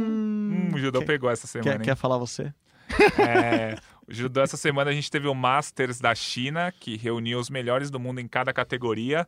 [0.76, 2.52] o judô quer, pegou essa semana, quer, quer falar você?
[3.18, 7.50] É, o judô essa semana a gente teve o Masters da China, que reuniu os
[7.50, 9.26] melhores do mundo em cada categoria.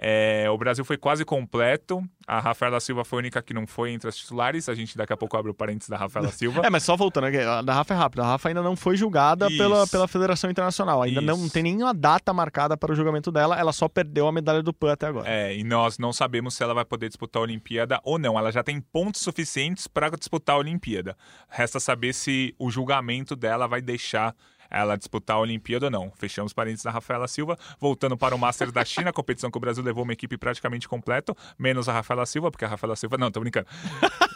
[0.00, 2.00] É, o Brasil foi quase completo.
[2.24, 4.68] A Rafaela Silva foi a única que não foi entre as titulares.
[4.68, 6.62] A gente daqui a pouco abre o parênteses da Rafaela Silva.
[6.68, 8.22] É, mas só voltando, aqui, a da Rafa é rápida.
[8.22, 9.56] A Rafa ainda não foi julgada Isso.
[9.56, 11.02] pela, pela Federação Internacional.
[11.02, 11.52] Ainda não Isso.
[11.52, 13.58] tem nenhuma data marcada para o julgamento dela.
[13.58, 15.28] Ela só perdeu a medalha do PAN até agora.
[15.28, 18.38] É, e nós não sabemos se ela vai poder disputar a Olimpíada ou não.
[18.38, 21.16] Ela já tem pontos suficientes para disputar a Olimpíada.
[21.48, 24.34] Resta saber se o julgamento dela vai deixar
[24.70, 26.12] ela disputar a Olimpíada ou não.
[26.16, 27.58] Fechamos parênteses da Rafaela Silva.
[27.80, 30.88] Voltando para o Masters da China, a competição que o Brasil levou uma equipe praticamente
[30.88, 33.16] completa, menos a Rafaela Silva, porque a Rafaela Silva.
[33.16, 33.66] Não, tô brincando.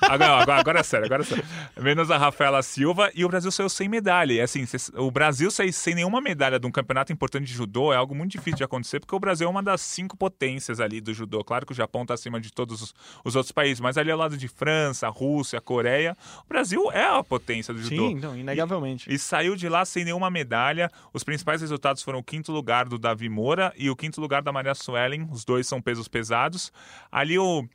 [0.03, 1.45] Agora, agora, agora é sério, agora é sério.
[1.81, 4.33] Menos a Rafaela Silva e o Brasil saiu sem medalha.
[4.33, 4.65] E assim,
[4.97, 8.33] o Brasil sair sem nenhuma medalha de um campeonato importante de judô é algo muito
[8.33, 11.43] difícil de acontecer, porque o Brasil é uma das cinco potências ali do judô.
[11.45, 14.19] Claro que o Japão está acima de todos os, os outros países, mas ali ao
[14.19, 18.09] lado de França, Rússia, Coreia, o Brasil é a potência do judô.
[18.09, 19.13] Sim, não, inegavelmente.
[19.13, 20.91] E saiu de lá sem nenhuma medalha.
[21.13, 24.53] Os principais resultados foram o quinto lugar do Davi Moura e o quinto lugar da
[24.53, 25.29] Maria Suelen.
[25.31, 26.73] Os dois são pesos pesados.
[27.11, 27.67] Ali o.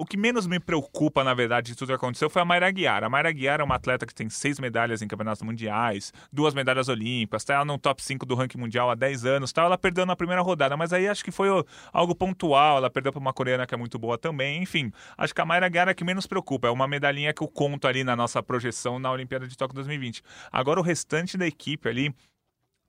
[0.00, 3.04] O que menos me preocupa, na verdade, de tudo que aconteceu foi a Mayra Guiar.
[3.04, 6.88] A Mayra Guiar é uma atleta que tem seis medalhas em campeonatos mundiais, duas medalhas
[6.88, 10.06] olímpicas, tá ela no top 5 do ranking mundial há 10 anos, tá ela perdeu
[10.06, 11.48] na primeira rodada, mas aí acho que foi
[11.92, 14.90] algo pontual, ela perdeu para uma coreana que é muito boa também, enfim.
[15.18, 17.86] Acho que a Mayra Guiar é que menos preocupa, é uma medalhinha que eu conto
[17.86, 20.22] ali na nossa projeção na Olimpíada de Tóquio 2020.
[20.50, 22.14] Agora o restante da equipe ali,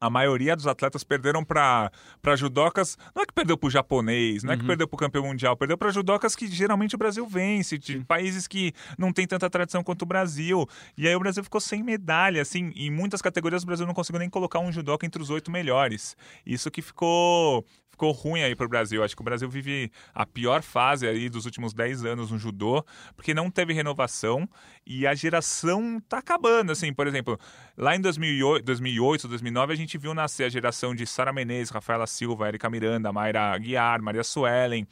[0.01, 1.91] a maioria dos atletas perderam para
[2.35, 2.97] judocas.
[3.15, 5.55] Não é que perdeu para o japonês, não é que perdeu para o campeão mundial,
[5.55, 9.83] perdeu para judocas que geralmente o Brasil vence, de países que não tem tanta tradição
[9.83, 10.67] quanto o Brasil.
[10.97, 12.73] E aí o Brasil ficou sem medalha, assim.
[12.75, 16.17] Em muitas categorias o Brasil não conseguiu nem colocar um judoca entre os oito melhores.
[16.43, 17.63] Isso que ficou.
[17.91, 19.03] Ficou ruim aí pro Brasil.
[19.03, 22.83] Acho que o Brasil vive a pior fase aí dos últimos 10 anos no judô,
[23.15, 24.49] porque não teve renovação
[24.87, 27.39] e a geração tá acabando, assim, por exemplo,
[27.77, 32.07] lá em 2008, 2008 2009 a gente viu nascer a geração de Sara Menezes, Rafaela
[32.07, 34.87] Silva, Erika Miranda, Mayra Guiar, Maria Suelen.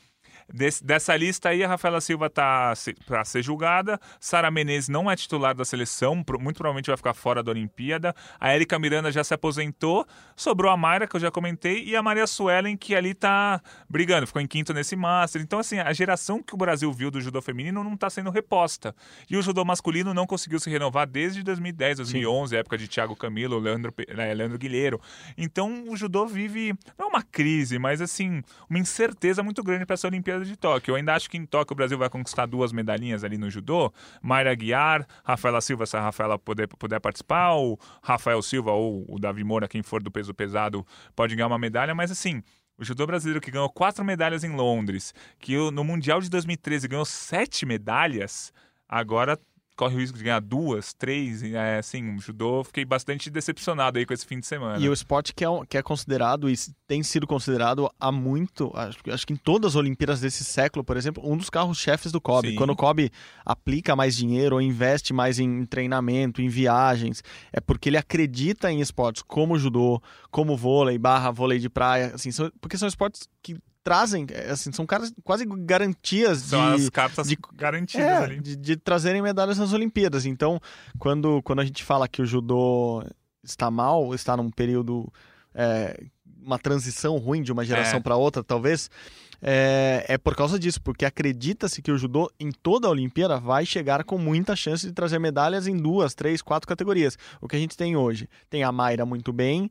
[0.53, 2.73] Desse- dessa lista aí, a Rafaela Silva tá
[3.05, 3.99] para ser julgada.
[4.19, 8.15] Sara Menezes não é titular da seleção, pro- muito provavelmente vai ficar fora da Olimpíada.
[8.39, 10.05] A Erika Miranda já se aposentou.
[10.35, 14.25] Sobrou a Mayra, que eu já comentei, e a Maria Suelen, que ali tá brigando,
[14.25, 15.41] ficou em quinto nesse Master.
[15.41, 18.95] Então, assim, a geração que o Brasil viu do judô feminino não tá sendo reposta.
[19.29, 23.59] E o judô masculino não conseguiu se renovar desde 2010, 2011, época de Thiago Camilo,
[23.59, 24.99] Leandro, né, Leandro Guilheiro.
[25.37, 29.93] Então, o judô vive, não é uma crise, mas, assim, uma incerteza muito grande para
[29.93, 30.91] essa Olimpíada de Tóquio.
[30.91, 33.93] Eu ainda acho que em Tóquio o Brasil vai conquistar duas medalhinhas ali no judô.
[34.21, 39.19] Mayra Guiar, Rafaela Silva, se a Rafaela puder, puder participar, ou Rafael Silva ou o
[39.19, 42.41] Davi Moura, quem for do peso pesado, pode ganhar uma medalha, mas assim.
[42.77, 47.03] O judô brasileiro que ganhou quatro medalhas em Londres, que no Mundial de 2013 ganhou
[47.03, 48.53] sete medalhas,
[48.87, 49.37] agora
[49.79, 51.41] corre o risco de ganhar duas, três.
[51.41, 54.77] e, É, assim, o judô, fiquei bastante decepcionado aí com esse fim de semana.
[54.83, 58.71] E o esporte que é, um- que é considerado e tem sido considerado há muito,
[58.75, 62.19] acho, acho que em todas as Olimpíadas desse século, por exemplo, um dos carros-chefes do
[62.19, 62.49] COB.
[62.49, 62.55] Sim.
[62.55, 63.09] Quando o COB
[63.45, 68.81] aplica mais dinheiro ou investe mais em treinamento, em viagens, é porque ele acredita em
[68.81, 73.57] esportes como judô, como vôlei, barra vôlei de praia, assim, são- porque são esportes que
[73.83, 78.39] trazem, é, assim, são caras, quase garantias São de, as cartas de- garantidas é, ali.
[78.39, 80.25] de, de trazerem medalhas nas Olimpíadas.
[80.25, 80.59] Então,
[80.97, 83.03] quando, quando a gente fala que o judô
[83.43, 85.11] está mal, está num período,
[85.53, 85.99] é,
[86.41, 88.01] uma transição ruim de uma geração É.
[88.01, 88.89] para outra, talvez,
[89.41, 93.65] é, é por causa disso, porque acredita-se que o judô em toda a Olimpíada vai
[93.65, 97.17] chegar com muita chance de trazer medalhas em duas, três, quatro categorias.
[97.39, 98.27] O que a gente tem hoje?
[98.49, 99.69] Tem a Mayra muito bem,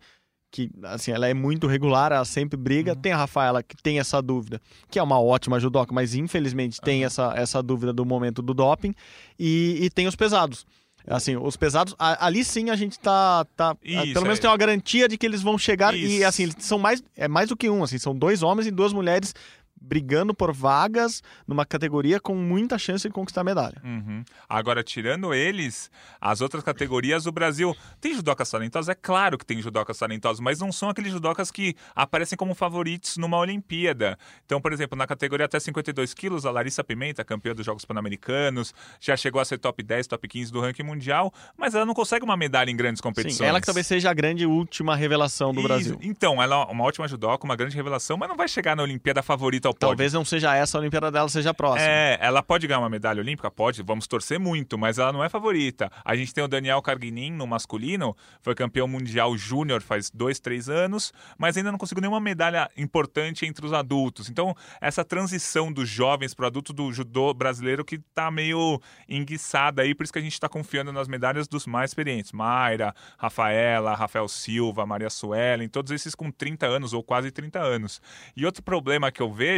[0.51, 2.97] que assim, ela é muito regular, ela sempre briga.
[2.97, 7.05] Tem a Rafaela que tem essa dúvida, que é uma ótima judoca, mas infelizmente tem
[7.05, 8.95] essa, essa dúvida do momento do doping.
[9.39, 10.67] E, e tem os pesados.
[11.07, 13.47] Assim, os pesados, a- ali sim a gente tá.
[13.57, 14.43] tá Isso, pelo menos é.
[14.43, 15.95] tem uma garantia de que eles vão chegar.
[15.95, 16.27] E Isso.
[16.27, 17.03] assim, eles são mais.
[17.17, 19.35] É mais do que um, assim, são dois homens e duas mulheres
[19.81, 23.81] brigando por vagas numa categoria com muita chance de conquistar medalha.
[23.85, 24.25] Uhum.
[24.49, 28.89] Agora, tirando eles, as outras categorias, o Brasil tem judocas talentosos?
[28.89, 33.17] É claro que tem judocas talentosos, mas não são aqueles judocas que aparecem como favoritos
[33.17, 34.19] numa Olimpíada.
[34.45, 38.75] Então, por exemplo, na categoria até 52 quilos, a Larissa Pimenta, campeã dos Jogos Pan-Americanos,
[39.01, 42.25] já chegou a ser top 10, top 15 do ranking mundial, mas ela não consegue
[42.25, 43.39] uma medalha em grandes competições.
[43.39, 45.99] Sim, ela que talvez seja a grande última revelação do e, Brasil.
[46.03, 49.23] Então, ela é uma ótima judoca, uma grande revelação, mas não vai chegar na Olimpíada
[49.23, 49.89] favorita ao pódio.
[49.89, 51.89] Talvez não seja essa a Olimpíada dela, seja a próxima.
[51.89, 53.51] É, ela pode ganhar uma medalha olímpica?
[53.51, 55.91] Pode, vamos torcer muito, mas ela não é favorita.
[56.05, 60.69] A gente tem o Daniel Carguinin no masculino, foi campeão mundial júnior faz dois, três
[60.69, 64.29] anos, mas ainda não conseguiu nenhuma medalha importante entre os adultos.
[64.29, 69.83] Então, essa transição dos jovens para o adulto do judô brasileiro que está meio enguiçada
[69.83, 72.33] aí, por isso que a gente está confiando nas medalhas dos mais experientes.
[72.33, 78.01] Mayra, Rafaela, Rafael Silva, Maria Suelen, todos esses com 30 anos ou quase 30 anos.
[78.37, 79.58] E outro problema que eu vejo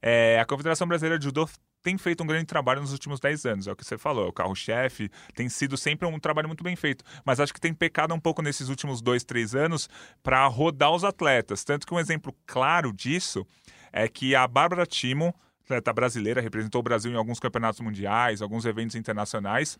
[0.00, 1.48] é a Confederação Brasileira de Judô
[1.82, 4.28] tem feito um grande trabalho nos últimos 10 anos, é o que você falou, é
[4.28, 8.12] o carro-chefe, tem sido sempre um trabalho muito bem feito, mas acho que tem pecado
[8.12, 9.88] um pouco nesses últimos dois, três anos
[10.20, 11.62] para rodar os atletas.
[11.62, 13.46] Tanto que um exemplo claro disso
[13.92, 15.32] é que a Bárbara Timo,
[15.64, 19.78] atleta brasileira, representou o Brasil em alguns campeonatos mundiais, alguns eventos internacionais,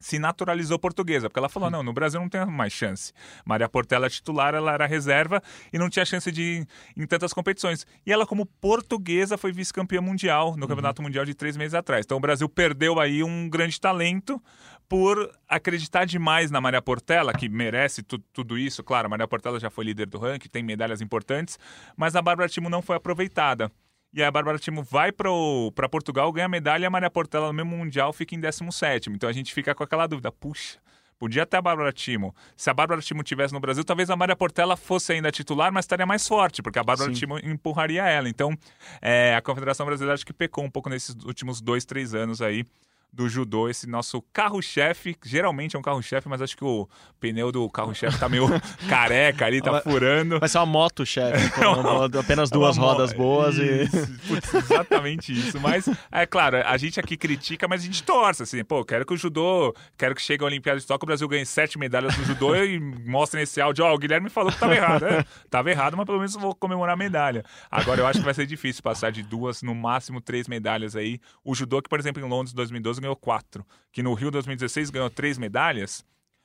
[0.00, 3.12] se naturalizou portuguesa, porque ela falou: não, no Brasil não tem mais chance.
[3.44, 7.86] Maria Portela titular, ela era reserva e não tinha chance de ir em tantas competições.
[8.06, 10.68] E ela, como portuguesa, foi vice-campeã mundial no uhum.
[10.68, 12.06] Campeonato Mundial de três meses atrás.
[12.06, 14.42] Então o Brasil perdeu aí um grande talento
[14.88, 18.82] por acreditar demais na Maria Portela, que merece tu, tudo isso.
[18.82, 21.58] Claro, a Maria Portela já foi líder do ranking, tem medalhas importantes,
[21.96, 23.70] mas a Bárbara Timo não foi aproveitada.
[24.12, 27.76] E a Bárbara Timo vai para Portugal, ganha medalha e a Maria Portela no mesmo
[27.76, 29.08] Mundial fica em 17.
[29.10, 30.78] Então a gente fica com aquela dúvida: puxa,
[31.16, 32.34] podia ter a Bárbara Timo.
[32.56, 35.84] Se a Bárbara Timo tivesse no Brasil, talvez a Maria Portela fosse ainda titular, mas
[35.84, 37.20] estaria mais forte, porque a Bárbara Sim.
[37.20, 38.28] Timo empurraria ela.
[38.28, 38.56] Então
[39.00, 42.64] é, a Confederação Brasileira acho que pecou um pouco nesses últimos dois, três anos aí
[43.12, 45.16] do judô, esse nosso carro-chefe.
[45.24, 48.46] Geralmente é um carro-chefe, mas acho que o pneu do carro-chefe tá meio
[48.88, 50.38] careca ali, tá furando.
[50.40, 51.50] Vai ser uma moto-chefe,
[52.18, 53.88] apenas duas é rodas boas e.
[54.26, 55.60] Putz, exatamente isso.
[55.60, 59.14] Mas, é claro, a gente aqui critica, mas a gente torce, assim, pô, quero que
[59.14, 62.24] o judô, quero que chegue a Olimpíada de Tóquio, o Brasil ganhe sete medalhas no
[62.24, 65.04] judô e mostre nesse áudio, ó, oh, o Guilherme falou que tava errado.
[65.04, 67.44] É, tava errado, mas pelo menos vou comemorar a medalha.
[67.70, 71.18] Agora eu acho que vai ser difícil passar de duas, no máximo três medalhas aí.
[71.44, 75.10] O judô, que, por exemplo, em Londres 2012 ganhou quatro, que no Rio 2016 ganhou
[75.10, 76.04] três medalhas,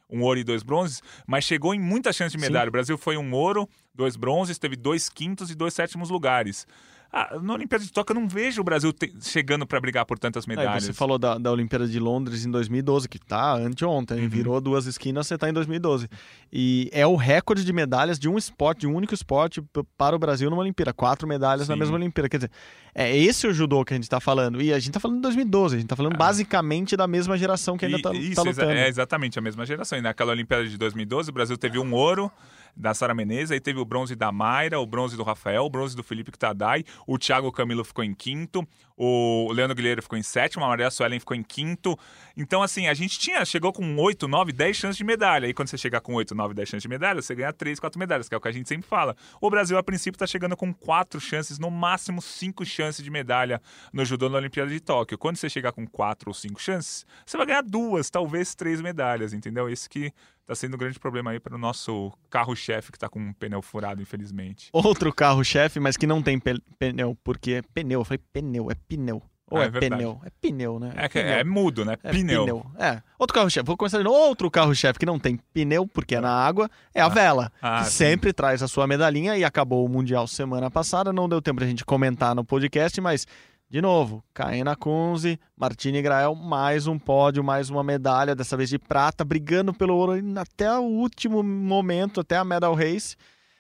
[0.10, 2.66] um ouro e dois bronzes, mas chegou em muita chance de medalha.
[2.66, 2.70] Sim.
[2.70, 6.68] O Brasil foi um ouro, dois bronzes, teve dois quintos e dois sétimos lugares.
[7.12, 9.14] Ah, na Olimpíada de Tóquio eu não vejo o Brasil te...
[9.22, 10.84] chegando para brigar por tantas medalhas.
[10.84, 14.30] É, você falou da, da Olimpíada de Londres em 2012, que tá anteontem, uhum.
[14.30, 16.10] virou duas esquinas, você tá em 2012.
[16.52, 19.64] E é o recorde de medalhas de um esporte, de um único esporte
[19.98, 20.94] para o Brasil numa Olimpíada.
[20.94, 21.74] Quatro medalhas Sim.
[21.74, 22.28] na mesma Olimpíada.
[22.28, 22.52] Quer dizer,
[22.94, 24.62] é esse o judô que a gente tá falando.
[24.62, 26.18] E a gente tá falando de 2012, a gente tá falando ah.
[26.18, 28.72] basicamente da mesma geração que ainda tá, isso, tá lutando.
[28.72, 29.98] É exatamente a mesma geração.
[29.98, 32.32] E naquela Olimpíada de 2012, o Brasil teve um ouro
[32.76, 35.96] da Sara Menezes, aí teve o bronze da Mayra, o bronze do Rafael, o bronze
[35.96, 40.64] do Felipe Tadai, o Thiago Camilo ficou em quinto, o Leandro Guilherme ficou em sétimo,
[40.64, 41.98] a Maria Suelen ficou em quinto.
[42.36, 45.48] Então, assim, a gente tinha, chegou com 8, 9, 10 chances de medalha.
[45.48, 48.00] E quando você chegar com 8, 9, 10 chances de medalha, você ganha 3, 4
[48.00, 49.16] medalhas, que é o que a gente sempre fala.
[49.42, 53.62] O Brasil, a princípio, está chegando com 4 chances, no máximo 5 chances de medalha
[53.92, 55.18] no judô na Olimpíada de Tóquio.
[55.18, 59.34] Quando você chegar com 4 ou 5 chances, você vai ganhar duas, talvez três medalhas,
[59.34, 59.70] entendeu?
[59.70, 60.14] Esse que
[60.46, 63.62] tá sendo um grande problema aí para o nosso carro-chefe que está com um pneu
[63.62, 64.70] furado, infelizmente.
[64.72, 68.02] Outro carro-chefe, mas que não tem pneu, porque é pneu.
[68.02, 69.22] Eu falei pneu, é pneu.
[69.50, 70.22] Ou ah, é, é pneu?
[70.26, 70.92] É pneu, né?
[70.96, 71.34] É, pneu.
[71.34, 71.98] é mudo, né?
[72.04, 72.46] É pneu.
[72.46, 72.66] pneu.
[72.80, 73.02] É.
[73.18, 73.66] Outro carro-chefe.
[73.66, 74.18] Vou começar de novo.
[74.18, 77.10] Outro carro-chefe que não tem pneu, porque é na água, é a ah.
[77.10, 77.52] vela.
[77.62, 77.92] Ah, que sim.
[77.92, 81.14] sempre traz a sua medalhinha e acabou o Mundial semana passada.
[81.14, 83.28] Não deu tempo pra gente comentar no podcast, mas
[83.76, 88.80] de novo, Caena Kunze, Martini Grael, mais um pódio, mais uma medalha, dessa vez de
[88.80, 93.18] prata, brigando pelo ouro até o último momento, até a Medal Race.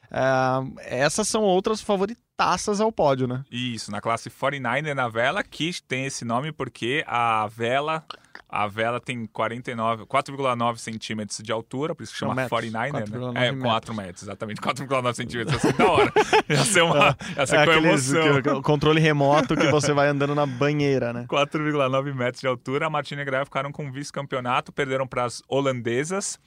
[0.10, 3.44] É, essas são outras favoritaças ao pódio, né?
[3.52, 8.02] Isso, na classe 49er na vela, que tem esse nome porque a vela
[8.56, 13.48] a vela tem 49, 4,9 centímetros de altura, por isso que chama metros, 49er, né?
[13.48, 14.62] É, 4 metros, exatamente.
[14.62, 16.14] 4,9 centímetros, ia ser da hora.
[16.48, 17.18] Ia ser uma.
[17.36, 18.42] Ia ser é com emoção.
[18.42, 21.26] Que, controle remoto que você vai andando na banheira, né?
[21.28, 22.88] 4,9 metros de altura.
[22.88, 26.40] A Martina e Graia ficaram com vice-campeonato, perderam para as holandesas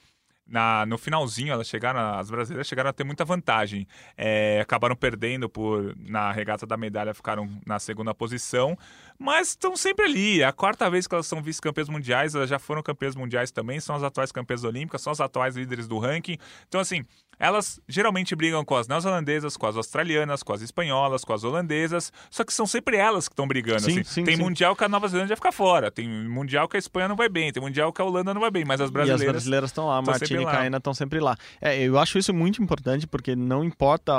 [0.49, 3.87] na, no finalzinho, elas chegaram, as brasileiras chegaram a ter muita vantagem.
[4.17, 8.77] É, acabaram perdendo por na regata da medalha, ficaram na segunda posição,
[9.17, 10.41] mas estão sempre ali.
[10.41, 13.79] É a quarta vez que elas são vice-campeãs mundiais, elas já foram campeãs mundiais também,
[13.79, 16.37] são as atuais campeãs olímpicas, são as atuais líderes do ranking.
[16.67, 17.05] Então, assim,
[17.39, 22.11] elas geralmente brigam com as neozelandesas, com as australianas, com as espanholas, com as holandesas,
[22.29, 23.79] só que são sempre elas que estão brigando.
[23.81, 24.03] Sim, assim.
[24.03, 24.43] sim, tem sim.
[24.43, 27.51] mundial que a Nova Zelândia fica fora, tem mundial que a Espanha não vai bem,
[27.53, 29.25] tem mundial que a Holanda não vai bem, mas as E brasileiras.
[29.27, 30.45] as brasileiras estão lá, Martina e.
[30.45, 31.37] Caína estão sempre lá.
[31.61, 34.13] É, eu acho isso muito importante, porque não importa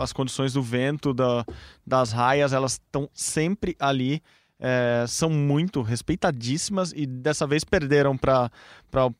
[0.00, 1.44] as condições do vento, da-
[1.86, 4.22] das raias, elas estão sempre ali.
[4.66, 8.50] é, são muito respeitadíssimas e dessa vez perderam para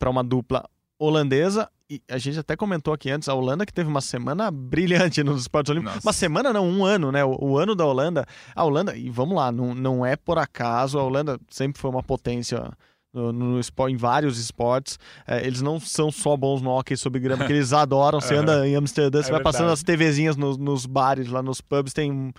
[0.08, 0.64] uma dupla
[0.98, 1.68] holandesa.
[1.94, 5.42] E a gente até comentou aqui antes, a Holanda que teve uma semana brilhante nos
[5.42, 5.96] esportes olímpicos.
[5.96, 6.06] Nossa.
[6.08, 7.24] Uma semana não, um ano, né?
[7.24, 8.26] O, o ano da Holanda.
[8.54, 12.02] A Holanda, e vamos lá, não, não é por acaso, a Holanda sempre foi uma
[12.02, 12.70] potência
[13.12, 14.98] no, no em vários esportes.
[15.26, 18.20] É, eles não são só bons no hockey sobre grama, que eles adoram.
[18.20, 19.80] Você anda em Amsterdã, você É vai passando verdade.
[19.80, 22.32] as TVzinhas nos, nos bares, lá nos pubs, tem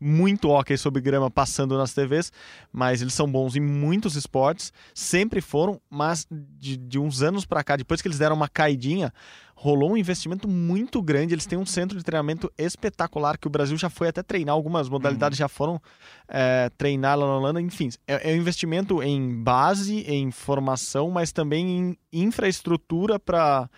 [0.00, 2.32] muito hockey sobre grama passando nas TVs,
[2.72, 7.62] mas eles são bons em muitos esportes, sempre foram, mas de, de uns anos pra
[7.62, 9.12] cá, depois que eles deram uma caidinha,
[9.60, 11.34] rolou um investimento muito grande.
[11.34, 14.88] Eles têm um centro de treinamento espetacular que o Brasil já foi até treinar, algumas
[14.88, 15.78] modalidades já foram
[16.26, 17.60] é, treinar lá na Holanda.
[17.60, 21.68] Enfim, é, é um investimento em base, em formação, mas também
[22.12, 23.68] em infraestrutura para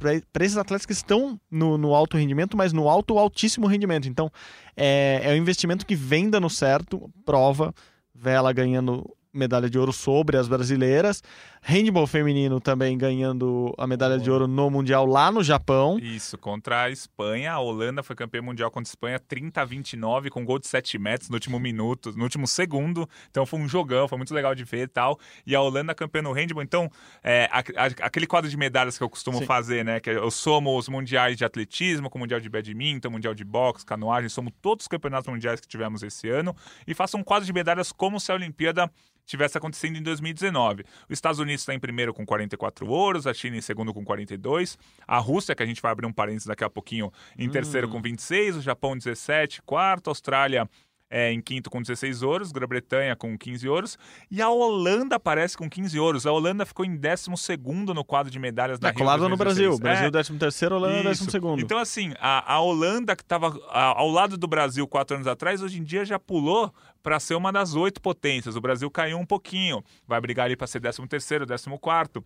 [0.00, 4.08] para esses atletas que estão no, no alto rendimento, mas no alto ou altíssimo rendimento.
[4.08, 4.30] Então,
[4.76, 7.74] é, é um investimento que vem dando certo, prova,
[8.14, 9.08] Vela ganhando
[9.38, 11.22] medalha de ouro sobre as brasileiras,
[11.62, 15.98] handball feminino também ganhando a medalha de ouro no Mundial lá no Japão.
[16.00, 17.52] Isso, contra a Espanha.
[17.52, 20.98] A Holanda foi campeã mundial contra a Espanha 30 a 29, com gol de 7
[20.98, 23.08] metros no último minuto, no último segundo.
[23.30, 25.18] Então foi um jogão, foi muito legal de ver e tal.
[25.46, 26.62] E a Holanda campeã no handball.
[26.62, 26.90] Então,
[27.22, 29.46] é, a- a- aquele quadro de medalhas que eu costumo Sim.
[29.46, 30.00] fazer, né?
[30.00, 33.86] Que eu somo os mundiais de atletismo, com o mundial de badminton, mundial de boxe,
[33.86, 36.54] canoagem, somo todos os campeonatos mundiais que tivemos esse ano
[36.86, 38.90] e faço um quadro de medalhas como se a Olimpíada
[39.28, 40.82] tivesse acontecendo em 2019.
[40.82, 44.78] Os Estados Unidos está em primeiro com 44 ouros, a China em segundo com 42,
[45.06, 48.00] a Rússia, que a gente vai abrir um parênteses daqui a pouquinho, em terceiro com
[48.00, 50.68] 26, o Japão 17, quarto, a Austrália
[51.10, 53.98] é, em quinto com 16 ouros, Grã-Bretanha com 15 ouros,
[54.30, 56.26] e a Holanda aparece com 15 ouros.
[56.26, 59.36] A Holanda ficou em 12 segundo no quadro de medalhas da É Rio colado no
[59.36, 59.80] 2016.
[59.80, 60.06] Brasil.
[60.06, 61.24] É, Brasil 13 terceiro, Holanda isso.
[61.24, 61.62] 12 segundo.
[61.62, 65.78] Então, assim, a, a Holanda, que estava ao lado do Brasil quatro anos atrás, hoje
[65.78, 68.56] em dia já pulou para ser uma das oito potências.
[68.56, 72.24] O Brasil caiu um pouquinho, vai brigar ali para ser 13 terceiro, 14 quarto.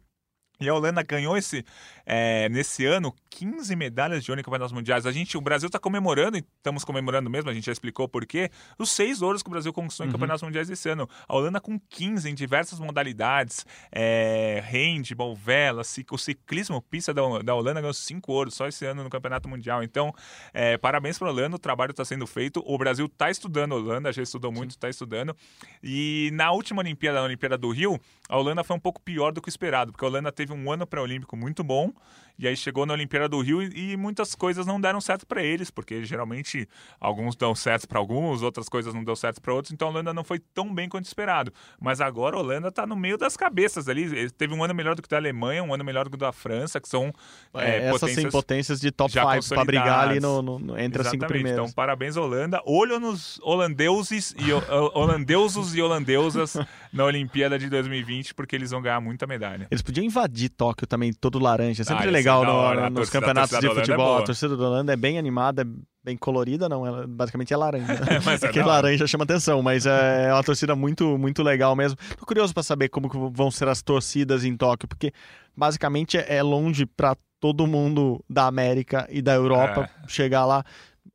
[0.61, 1.65] E a Holanda ganhou esse,
[2.07, 5.07] é, nesse ano 15 medalhas de ouro em campeonatos mundiais.
[5.07, 8.25] A gente, o Brasil está comemorando, e estamos comemorando mesmo, a gente já explicou por
[8.25, 10.13] quê, os seis ouros que o Brasil conquistou em Uhum.
[10.13, 11.09] campeonatos mundiais esse ano.
[11.27, 17.55] A Holanda com 15 em diversas modalidades, é, handball, vela, o ciclismo, pista da, da
[17.55, 19.83] Holanda ganhou cinco ouros só esse ano no campeonato mundial.
[19.83, 20.15] Então,
[20.55, 22.63] é, parabéns para a Holanda, o trabalho está sendo feito.
[22.65, 25.35] O Brasil está estudando a Holanda, já estudou muito, está estudando.
[25.83, 29.41] E na última Olimpíada, na Olimpíada do Rio, a Holanda foi um pouco pior do
[29.43, 31.93] que o esperado, porque a Holanda teve um ano pré-olímpico muito bom,
[32.39, 35.43] e aí chegou na Olimpíada do Rio e, e muitas coisas não deram certo para
[35.43, 36.67] eles, porque geralmente
[36.99, 40.15] alguns dão certo para alguns, outras coisas não deu certo para outros, então a Holanda
[40.15, 41.53] não foi tão bem quanto esperado.
[41.79, 44.05] Mas agora a Holanda está no meio das cabeças ali.
[44.05, 46.17] Ele teve um ano melhor do que o da Alemanha, um ano melhor do que
[46.17, 47.13] o da França, que são
[47.55, 50.59] É, é, essas potências sim, potências de top já 5 para brigar ali no, no-
[50.59, 51.61] no- entre as cinco primeiras.
[51.61, 52.61] Então, parabéns, Holanda.
[52.65, 54.63] Olho nos holandeses e ho-
[54.95, 56.57] holandeusos e holandesas
[56.93, 59.69] na Olimpíada de 2020, porque eles vão ganhar muita medalha.
[59.71, 61.83] Eles podiam invadir Tóquio também, todo laranja.
[61.83, 62.91] É sempre Ah, ser legal no- hora.
[62.91, 64.07] Nos torcida- campeonatos de é futebol.
[64.07, 64.19] boa.
[64.21, 65.65] a torcida da Holanda é bem animada, é
[66.05, 66.87] bem colorida, não.
[66.87, 67.87] Ela basicamente é laranja.
[68.25, 68.67] Mas é hora.
[68.67, 71.97] laranja chama atenção, mas é uma torcida muito, muito legal mesmo.
[72.19, 75.13] Tô curioso para saber como que vão ser as torcidas em Tóquio, porque
[75.57, 80.09] basicamente é é longe para todo mundo da América e da Europa É.
[80.09, 80.65] chegar lá.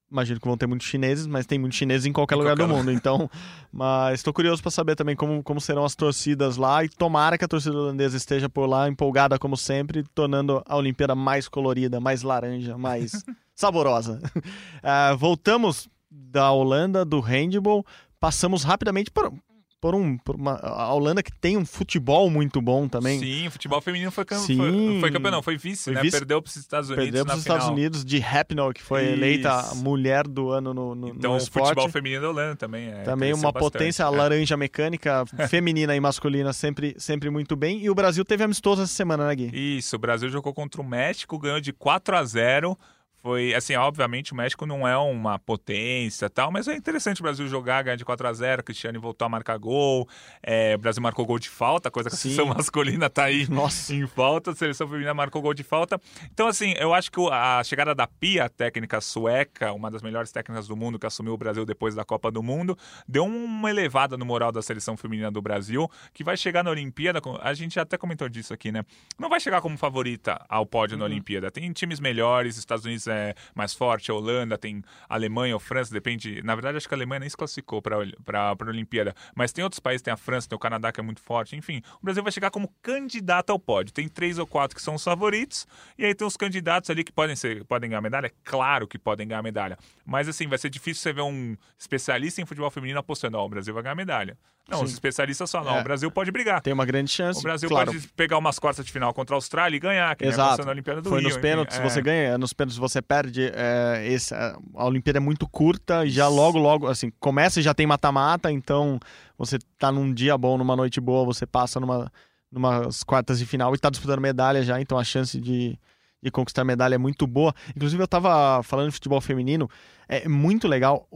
[0.09, 2.73] Imagino que vão ter muitos chineses, mas tem muitos chineses em qualquer Em lugar qualquer
[2.73, 2.91] do mundo.
[2.91, 3.29] Então,
[3.71, 7.43] mas estou curioso para saber também como, como serão as torcidas lá e tomara que
[7.43, 12.23] a torcida holandesa esteja por lá, empolgada como sempre, tornando a Olimpíada mais colorida, mais
[12.23, 14.21] laranja, mais saborosa.
[14.81, 17.85] Ah, voltamos da Holanda, do handball,
[18.19, 19.33] passamos rapidamente por,
[19.79, 23.19] por, um, por uma a Holanda que tem um futebol muito bom também.
[23.19, 24.39] Sim, o futebol feminino foi, cam...
[24.39, 24.57] Sim.
[24.57, 26.01] foi, foi campeão, não, foi vice, Foi né?
[26.01, 26.17] vice.
[26.17, 27.67] Perdeu para os Estados Unidos Perdeu para os Estados.
[27.67, 29.75] Unidos de Rapinoe, que foi eleita Isso.
[29.83, 31.67] mulher do ano no, no, Então, no o esporte.
[31.69, 33.03] futebol feminino da Holanda também é.
[33.03, 33.71] Também uma bastante.
[33.73, 34.09] potência É.
[34.09, 37.79] laranja mecânica, feminina e masculina, sempre, sempre muito bem.
[37.83, 39.77] E o Brasil teve amistoso essa semana, né, Gui?
[39.77, 42.77] Isso, o Brasil jogou contra o México, ganhou de 4 a 0
[43.21, 47.47] foi, assim, obviamente o México não é uma potência tal, mas é interessante o Brasil
[47.47, 50.08] jogar, ganhar de 4 a 0 Cristiano voltou a marcar gol,
[50.41, 53.93] é, o Brasil marcou gol de falta, coisa que a seleção masculina tá aí Nossa.
[53.93, 55.99] em falta, a seleção feminina marcou gol de falta.
[56.32, 60.32] Então, assim, eu acho que a chegada da Pia, a técnica sueca, uma das melhores
[60.32, 62.77] técnicas do mundo, que assumiu o Brasil depois da Copa do Mundo,
[63.08, 67.19] deu uma elevada no moral da seleção feminina do Brasil, que vai chegar na Olimpíada,
[67.41, 68.84] a gente até comentou disso aqui, né?
[69.19, 71.51] Não vai chegar como favorita ao pódio na Olimpíada.
[71.51, 73.16] Tem times melhores, Estados Unidos é
[73.56, 76.41] mais forte, a Holanda, tem Alemanha ou França, depende.
[76.43, 79.80] Na verdade, acho que a Alemanha nem se classificou para a Olimpíada, mas tem outros
[79.80, 81.56] países, tem a França, tem o Canadá que é muito forte.
[81.56, 83.93] Enfim, o Brasil vai chegar como candidato ao pódio.
[83.93, 85.67] Tem três ou quatro que são os favoritos,
[85.98, 88.27] e aí tem os candidatos ali que podem, ser, podem ganhar medalha.
[88.27, 92.41] É claro que podem ganhar medalha, mas assim, vai ser difícil você ver um especialista
[92.41, 94.37] em futebol feminino apostando: ó, o Brasil vai ganhar medalha.
[94.69, 94.96] Não, os Sim.
[94.96, 95.79] especialistas só não, É.
[95.79, 96.62] o Brasil pode brigar.
[96.62, 97.39] Tem uma grande chance.
[97.39, 97.89] O Brasil claro.
[97.89, 100.46] pode pegar umas quartas de final contra a Austrália e ganhar, que nem Exato.
[100.50, 101.23] aconteceu na Olimpíada do Foi Rio.
[101.29, 101.83] nos enfim, pênaltis, é.
[101.83, 103.52] você ganha, nos pênaltis você perde.
[103.54, 107.63] é, esse, a a Olimpíada é muito curta e já logo, logo, assim, começa e
[107.63, 109.00] já tem mata-mata, então
[109.37, 112.12] você tá num dia bom, numa noite boa, você passa numa
[112.52, 115.77] numas quartas de final e tá disputando medalha já, então a chance de,
[116.21, 117.54] de conquistar medalha é muito boa.
[117.75, 119.69] Inclusive, eu tava falando de futebol feminino,
[120.08, 121.08] é muito legal.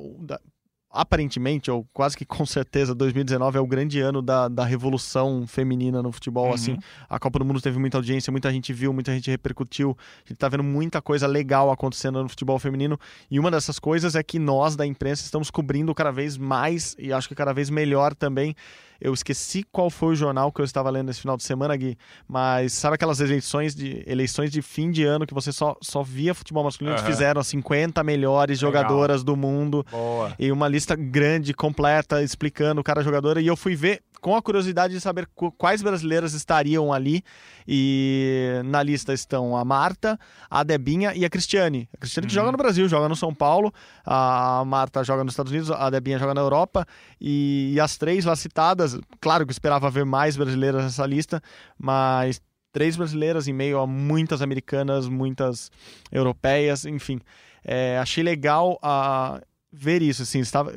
[0.94, 6.04] Aparentemente, ou quase que com certeza, 2019 é o grande ano da, da revolução feminina
[6.04, 6.48] no futebol.
[6.48, 6.54] Uhum.
[6.54, 6.78] Assim,
[7.10, 9.98] a Copa do Mundo teve muita audiência, muita gente viu, muita gente repercutiu.
[10.26, 13.00] A gente tá vendo muita coisa legal acontecendo no futebol feminino.
[13.30, 17.14] E uma dessas coisas é que nós, da imprensa, estamos cobrindo cada vez mais e
[17.14, 18.56] acho que cada vez melhor também.
[19.02, 21.98] Eu esqueci qual foi o jornal que eu estava lendo esse final de semana, Gui,
[22.28, 26.36] mas sabe aquelas eleições de, eleições de fim de ano que você só, só via
[26.36, 26.94] futebol masculino?
[26.94, 27.12] Eles Aham.
[27.12, 28.72] fizeram as 50 melhores Legal.
[28.72, 30.36] jogadoras do mundo Boa.
[30.38, 33.42] e uma lista grande, completa, explicando cada jogadora.
[33.42, 37.24] E eu fui ver com a curiosidade de saber qu- quais brasileiras estariam ali.
[37.68, 40.20] E na lista estão a Marta,
[40.50, 41.90] a Debinha e a Cristiane.
[41.94, 42.42] A Cristiane que Uhum.
[42.42, 43.74] joga no Brasil, joga no São Paulo.
[44.06, 46.86] A Marta joga nos Estados Unidos, a Debinha joga na Europa.
[47.20, 51.42] E, e as três lá citadas, claro que eu esperava ver mais brasileiras nessa lista,
[51.78, 55.70] mas três brasileiras em meio a muitas americanas, muitas
[56.12, 57.20] europeias, enfim.
[57.64, 59.40] É, achei legal a
[59.72, 60.72] ver isso, assim, estava,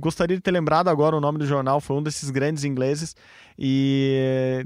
[0.00, 3.14] gostaria de ter lembrado agora o nome do jornal, foi um desses grandes ingleses
[3.56, 4.64] e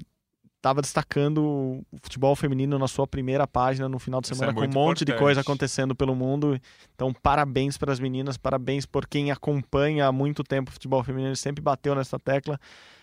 [0.57, 4.61] estava destacando o futebol feminino na sua primeira página no final de semana é com
[4.63, 5.19] um monte de importante.
[5.23, 6.59] coisa acontecendo pelo mundo.
[6.95, 11.29] Então, parabéns para as meninas, parabéns por quem acompanha há muito tempo o futebol feminino,
[11.29, 12.59] ele sempre bateu nessa tecla.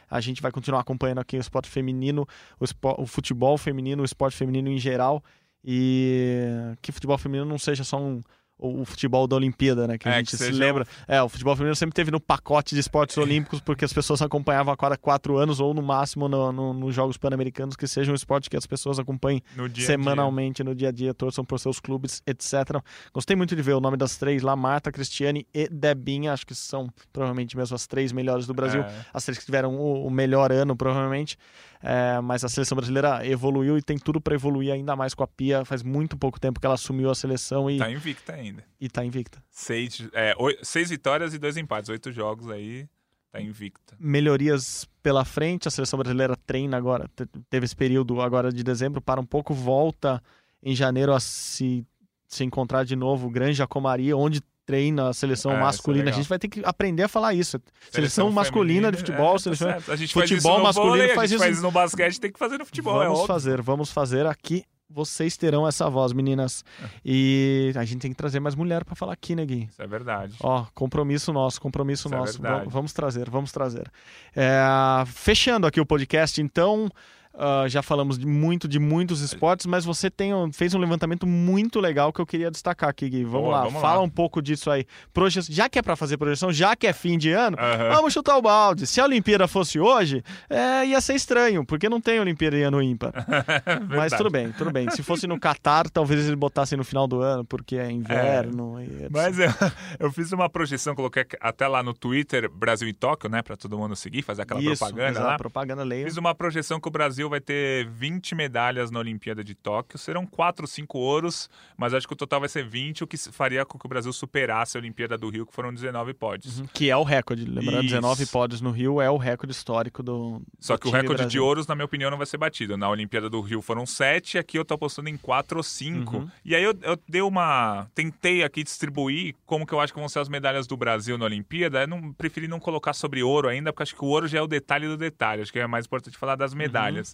[0.10, 2.26] A gente vai continuar acompanhando aqui o esporte feminino,
[2.60, 5.24] o, espo- o futebol feminino, o esporte feminino em geral.
[5.64, 8.20] E que futebol feminino não seja só um,
[8.62, 9.98] o, o futebol da Olimpíada, né?
[9.98, 10.86] Que a É, gente que se lembra.
[11.08, 14.74] É, o futebol feminino sempre teve no pacote de esportes olímpicos, porque as pessoas acompanhavam
[14.74, 18.16] a cada quatro anos, ou no máximo no- no- nos Jogos Pan-Americanos, que seja um
[18.16, 19.86] esporte que as pessoas acompanhem No dia a dia.
[19.88, 22.82] semanalmente, no dia a dia, torçam por seus clubes, etc.
[23.14, 26.54] Gostei muito de ver o nome das três lá, Marta, Cristiane e Debinha, acho que
[26.54, 29.06] são provavelmente mesmo as três melhores do Brasil É.
[29.14, 31.38] as três que tiveram o, o melhor ano, provavelmente.
[31.84, 35.28] É, mas a seleção brasileira evoluiu e tem tudo para evoluir ainda mais com a
[35.28, 35.66] Pia.
[35.66, 38.64] Faz muito pouco tempo que ela assumiu a seleção e Tá invicta ainda.
[38.80, 39.44] e tá invicta.
[39.50, 41.90] Seis, é, oi- seis vitórias e dois empates.
[41.90, 42.88] Oito jogos aí,
[43.32, 43.96] tá invicta.
[44.00, 49.02] Melhorias pela frente, a seleção brasileira treina agora, te- teve esse período agora de dezembro,
[49.02, 50.22] para um pouco, volta
[50.62, 51.84] em janeiro a se,
[52.28, 56.04] se encontrar de novo, Granja Comaria, onde treina a seleção É, é masculina.
[56.04, 56.20] a legal.
[56.20, 57.60] gente vai ter que aprender a falar isso.
[57.92, 59.70] Seleção, masculina feminina, de futebol, é, seleção.
[59.88, 62.20] A gente faz futebol no masculino vôlei, faz a gente isso- faz isso no basquete,
[62.20, 63.28] tem que fazer no futebol, é vamos óbvio.
[63.34, 64.64] fazer, vamos fazer aqui.
[64.94, 66.66] Vocês terão essa voz, meninas.
[67.06, 69.70] E a gente tem que trazer mais mulher para falar aqui, né, Gui?
[69.72, 70.36] Isso é verdade.
[70.42, 72.70] Ó, compromisso nosso, compromisso Isso é nosso.
[72.70, 73.90] vamos trazer, vamos trazer.
[74.36, 74.60] É,
[75.08, 76.90] fechando aqui o podcast, então.
[77.34, 81.26] Ah, já falamos de muito de muitos esportes, mas você tem um- fez um levantamento
[81.26, 83.24] muito legal que eu queria destacar aqui, Gui.
[83.24, 84.02] Vamos Boa, lá, vamos fala lá.
[84.02, 84.86] um pouco disso aí.
[85.14, 85.42] Proje...
[85.50, 87.90] Já que é para fazer projeção, já que é fim de ano, Aham.
[87.96, 88.86] vamos chutar o balde.
[88.88, 92.82] Se a Olimpíada fosse hoje, é, ia ser estranho, porque não tem Olimpíada em ano
[92.82, 93.12] ímpar.
[93.88, 94.18] Mas Verdade.
[94.18, 94.90] tudo bem, tudo bem.
[94.92, 98.80] Se fosse no Catar, talvez eles botassem no final do ano, porque é inverno.
[98.82, 99.10] etc.
[99.12, 99.50] Mas eu,
[100.00, 103.42] eu fiz uma projeção, coloquei até lá no Twitter, Brasil e Tóquio, né?
[103.42, 105.38] Pra todo mundo seguir, fazer aquela Isso, propaganda lá.
[105.38, 106.06] propaganda leia.
[106.06, 109.98] Fiz uma projeção que o Brasil vai ter 20 medalhas na Olimpíada de Tóquio.
[109.98, 113.18] Serão 4 ou 5 ouros, mas acho que o total vai ser 20, o que
[113.18, 116.62] faria com que o Brasil superasse a Olimpíada do Rio, que foram 19 pódios.
[116.74, 117.46] Que é o recorde.
[117.46, 117.96] Lembrando, Isso.
[117.96, 120.42] 19 pódios no Rio é o recorde histórico do.
[120.60, 121.46] Só do que o recorde de Brasil.
[121.46, 122.78] ouros, na minha opinião, não vai ser batido.
[122.78, 126.18] Na Olimpíada do Rio foram 7, aqui eu tô apostando em 4 ou 5.
[126.18, 126.30] Uhum.
[126.44, 127.88] E aí eu, eu dei uma.
[127.96, 131.26] Tentei aqui distribuir como que eu acho que vão ser as medalhas do Brasil na
[131.26, 131.82] Olimpíada.
[131.82, 134.42] Eu não, preferi não colocar sobre ouro ainda, porque acho que o ouro já é
[134.42, 135.42] o detalhe do detalhe.
[135.42, 136.38] Acho que é mais importante falar Uhum.
[136.38, 137.11] das medalhas.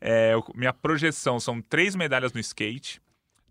[0.00, 3.00] É, minha projeção são três medalhas no skate.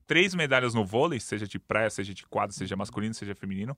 [0.05, 3.77] três medalhas no vôlei, seja de praia, seja de quadro, seja masculino, seja feminino.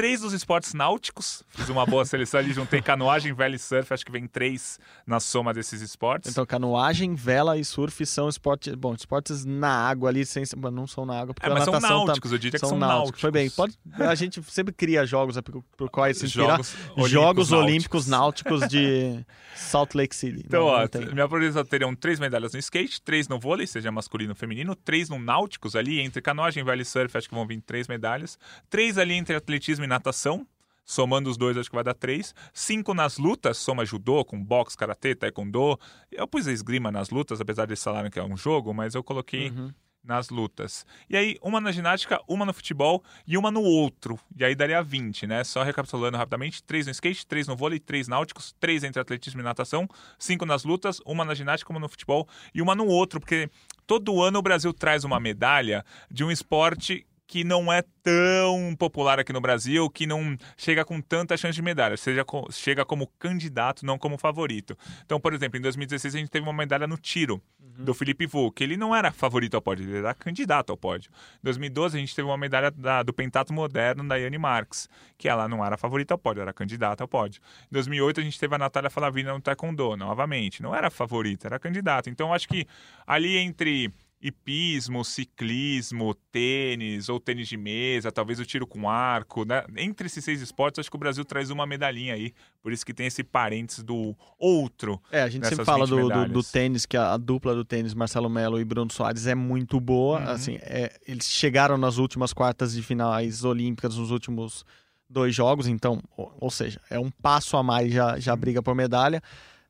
[0.00, 1.42] Três dos esportes náuticos.
[1.50, 3.92] Fiz uma boa seleção ali, juntei canoagem, vela e surf.
[3.92, 6.30] Acho que vem três na soma desses esportes.
[6.30, 8.74] Então, canoagem, vela e surf são esportes.
[8.76, 10.42] Bom, esportes na água ali, sem,
[10.72, 11.34] não são na água.
[11.34, 13.20] Porque é, mas a são natação náuticos, tá, eu diria que são náuticos.
[13.20, 13.50] Foi bem.
[13.50, 16.56] Pode, a gente sempre cria jogos é, por, por quais se inspirar.
[16.56, 17.52] Jogos Olímpicos Jogos náuticos.
[17.52, 20.44] Olímpicos Náuticos de Salt Lake City.
[20.46, 23.92] Então, Não, ó, não minha projeção teriam três medalhas no skate, três no vôlei, seja
[23.92, 27.46] masculino ou feminino, três no náuticos ali, entre canoagem, vela e surf, acho que vão
[27.46, 28.38] vir três medalhas.
[28.70, 30.46] Três ali entre atletismo e natação.
[30.84, 32.34] Somando os dois, acho que vai dar três.
[32.52, 35.78] Cinco nas lutas, soma judô, com boxe, karatê, taekwondo.
[36.10, 39.04] Eu pus a esgrima nas lutas, apesar de falarem que é um jogo, mas eu
[39.04, 39.70] coloquei Uhum.
[40.02, 40.84] nas lutas.
[41.08, 44.18] E aí, uma na ginástica, uma no futebol e uma no outro.
[44.36, 45.44] E aí daria 20, né?
[45.44, 49.44] Só recapitulando rapidamente: três no skate, três no vôlei, três náuticos, três entre atletismo e
[49.44, 49.86] natação,
[50.18, 53.48] cinco nas lutas, uma na ginástica, uma no futebol e uma no outro, porque
[53.86, 59.20] todo ano o Brasil traz uma medalha de um esporte que não é tão popular
[59.20, 63.86] aqui no Brasil, que não chega com tanta chance de medalha, seja chega como candidato,
[63.86, 64.76] não como favorito.
[65.06, 68.50] Então, por exemplo, em 2016 a gente teve uma medalha no tiro do Felipe Vu,
[68.50, 71.08] que ele não era favorito ao pódio, ele era candidato ao pódio.
[71.36, 75.28] Em 2012 a gente teve uma medalha da- do pentato moderno da Yane Marques, que
[75.28, 77.40] ela não era favorita ao pódio, era candidata ao pódio.
[77.66, 81.60] Em 2008 a gente teve a Natália Falavina no taekwondo, novamente, não era favorita, era
[81.60, 82.10] candidata.
[82.10, 82.66] Então, acho que
[83.06, 83.92] ali entre
[84.22, 89.64] hipismo, ciclismo, tênis ou tênis de mesa, talvez o tiro com arco, né?
[89.76, 92.34] Entre esses seis esportes, acho que o Brasil traz uma medalhinha aí.
[92.62, 95.00] Por isso que tem esse parênteses do outro.
[95.10, 97.64] É, a gente sempre fala 20 do, do, do tênis, que a, a dupla do
[97.64, 100.20] tênis, Marcelo Melo e Bruno Soares, é muito boa.
[100.20, 100.28] Uhum.
[100.28, 104.66] Assim, é, eles chegaram nas últimas quartas de finais olímpicas nos últimos
[105.08, 108.74] dois jogos, então, ou, ou seja, é um passo a mais, já, já briga por
[108.74, 109.20] medalha.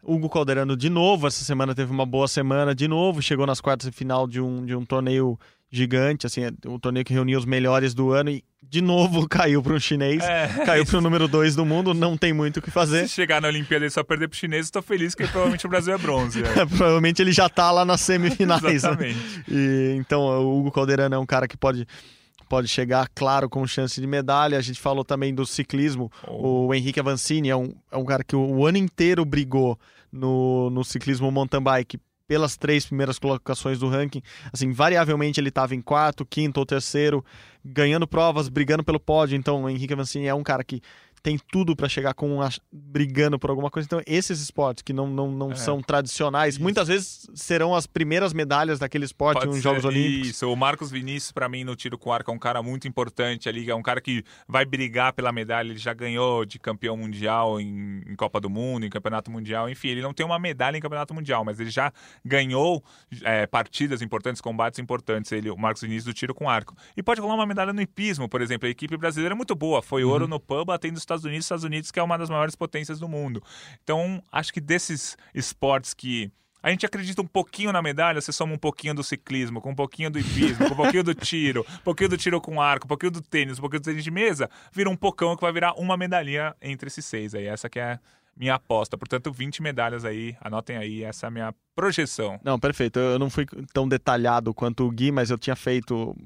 [0.02, 3.88] Hugo Calderano, de novo, essa semana teve uma boa semana, de novo, chegou nas quartas
[3.90, 5.38] de final de um, de um torneio
[5.72, 9.72] gigante, assim, um torneio que reunia os melhores do ano e, de novo, caiu para
[9.74, 10.48] um chinês, É.
[10.66, 13.06] caiu para o número dois do mundo, não tem muito o que fazer.
[13.06, 15.68] Se chegar na Olimpíada e só perder pro chinês, eu tô feliz que provavelmente o
[15.68, 16.42] Brasil é bronze.
[16.42, 16.66] é.
[16.66, 18.62] Provavelmente ele já tá lá nas semifinais.
[18.62, 18.72] né?
[18.72, 19.44] Exatamente.
[19.48, 21.86] E, então, o Hugo Calderano é um cara que pode,
[22.50, 24.58] pode chegar, claro, com chance de medalha.
[24.58, 26.10] A gente falou também do ciclismo.
[26.26, 26.66] Oh.
[26.66, 29.78] O Henrique Avancini é um, é um cara que o, o ano inteiro brigou
[30.10, 34.20] no, no ciclismo mountain bike pelas três primeiras colocações do ranking.
[34.52, 37.24] Assim, variavelmente ele estava em quarto, quinto ou terceiro,
[37.64, 39.36] ganhando provas, brigando pelo pódio.
[39.36, 40.80] Então, o Henrique Avancini é um cara que
[41.22, 43.86] tem tudo para chegar com a- brigando por alguma coisa.
[43.86, 45.54] Então, esses esportes que não, não, não É.
[45.54, 50.28] são tradicionais, muitas vezes serão as primeiras medalhas daquele esporte nos Jogos Olímpicos.
[50.30, 53.48] Isso, o Marcos Vinícius, pra mim, no tiro com arco, é um cara muito importante
[53.48, 57.60] ali, é um cara que vai brigar pela medalha, ele já ganhou de campeão mundial
[57.60, 60.80] em, em Copa do Mundo, em Campeonato Mundial, enfim, ele não tem uma medalha em
[60.80, 61.92] Campeonato Mundial, mas ele já
[62.24, 62.82] ganhou
[63.22, 66.74] é, partidas importantes, combates importantes, ele, o Marcos Vinícius do tiro com arco.
[66.96, 69.82] E pode rolar uma medalha no hipismo, por exemplo, a equipe brasileira é muito boa,
[69.82, 72.54] foi ouro no PAN, batendo os Estados Unidos, Estados Unidos que é uma das maiores
[72.54, 73.42] potências do mundo.
[73.82, 76.30] Então, acho que desses esportes que
[76.62, 79.74] a gente acredita um pouquinho na medalha, você soma um pouquinho do ciclismo, com um
[79.74, 82.88] pouquinho do hipismo, com um pouquinho do tiro, um pouquinho do tiro com arco, um
[82.88, 85.72] pouquinho do tênis, um pouquinho do tênis de mesa, vira um pocão que vai virar
[85.74, 87.46] uma medalhinha entre esses seis aí.
[87.46, 87.98] Essa que é
[88.36, 88.96] minha aposta.
[88.96, 92.38] Portanto, 20 medalhas aí, anotem aí, essa é a minha projeção.
[92.44, 92.98] Não, perfeito.
[92.98, 96.16] Eu não fui tão detalhado quanto o Gui, mas eu tinha feito.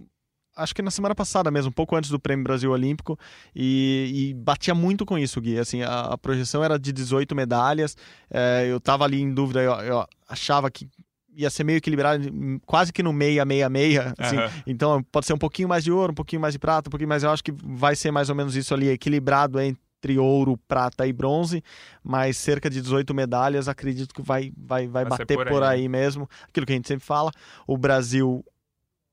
[0.56, 3.18] Acho que na semana passada mesmo, um pouco antes do Prêmio Brasil Olímpico,
[3.54, 5.58] e, e batia muito com isso, Gui.
[5.58, 7.96] Assim, a, a projeção era de 18 medalhas.
[8.30, 10.88] é, eu tava ali em dúvida, eu, eu achava que
[11.36, 12.24] ia ser meio equilibrado,
[12.64, 14.14] quase que no meia, meia, meia.
[14.16, 14.50] Assim, Aham.
[14.66, 17.08] Então pode ser um pouquinho mais de ouro, um pouquinho mais de prata, um pouquinho
[17.08, 17.22] mais.
[17.24, 21.12] Eu acho que vai ser mais ou menos isso ali, equilibrado entre ouro, prata e
[21.12, 21.62] bronze,
[22.02, 25.80] mas cerca de 18 medalhas, acredito que vai, vai, vai, Vai bater por por aí,
[25.80, 25.88] aí.
[25.88, 26.28] mesmo.
[26.48, 27.32] Aquilo que a gente sempre fala,
[27.66, 28.44] o Brasil.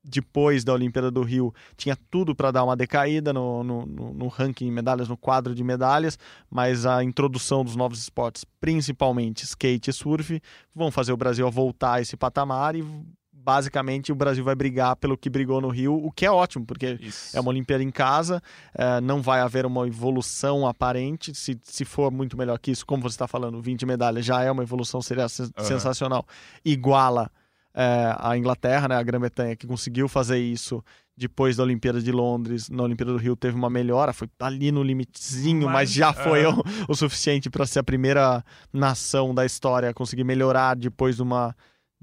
[0.04, 4.64] Depois da Olimpíada do Rio, tinha tudo para dar uma decaída no, no, no- ranking
[4.64, 6.18] de medalhas, no quadro de medalhas,
[6.50, 10.42] mas a introdução dos novos esportes, principalmente skate e surf,
[10.74, 12.84] vão fazer o Brasil voltar a esse patamar e
[13.32, 16.98] basicamente o Brasil vai brigar pelo que brigou no Rio, o que é ótimo, porque
[17.00, 17.36] Isso.
[17.36, 18.40] é uma Olimpíada em casa,
[18.74, 21.34] eh, não vai haver uma evolução aparente.
[21.34, 24.50] Se, se for muito melhor que isso, como você está falando, 20 medalhas já é
[24.50, 26.24] uma evolução, seria sensacional.
[26.64, 27.30] Iguala
[27.74, 30.82] eh, a Inglaterra, né, a Grã-Bretanha, que conseguiu fazer isso
[31.16, 32.68] depois da Olimpíada de Londres.
[32.68, 36.42] Na Olimpíada do Rio teve uma melhora, foi ali no limitezinho, mas, Mas, já foi
[36.42, 36.48] é.
[36.48, 41.22] o, o suficiente para ser a primeira nação da história a conseguir melhorar depois de
[41.22, 41.54] uma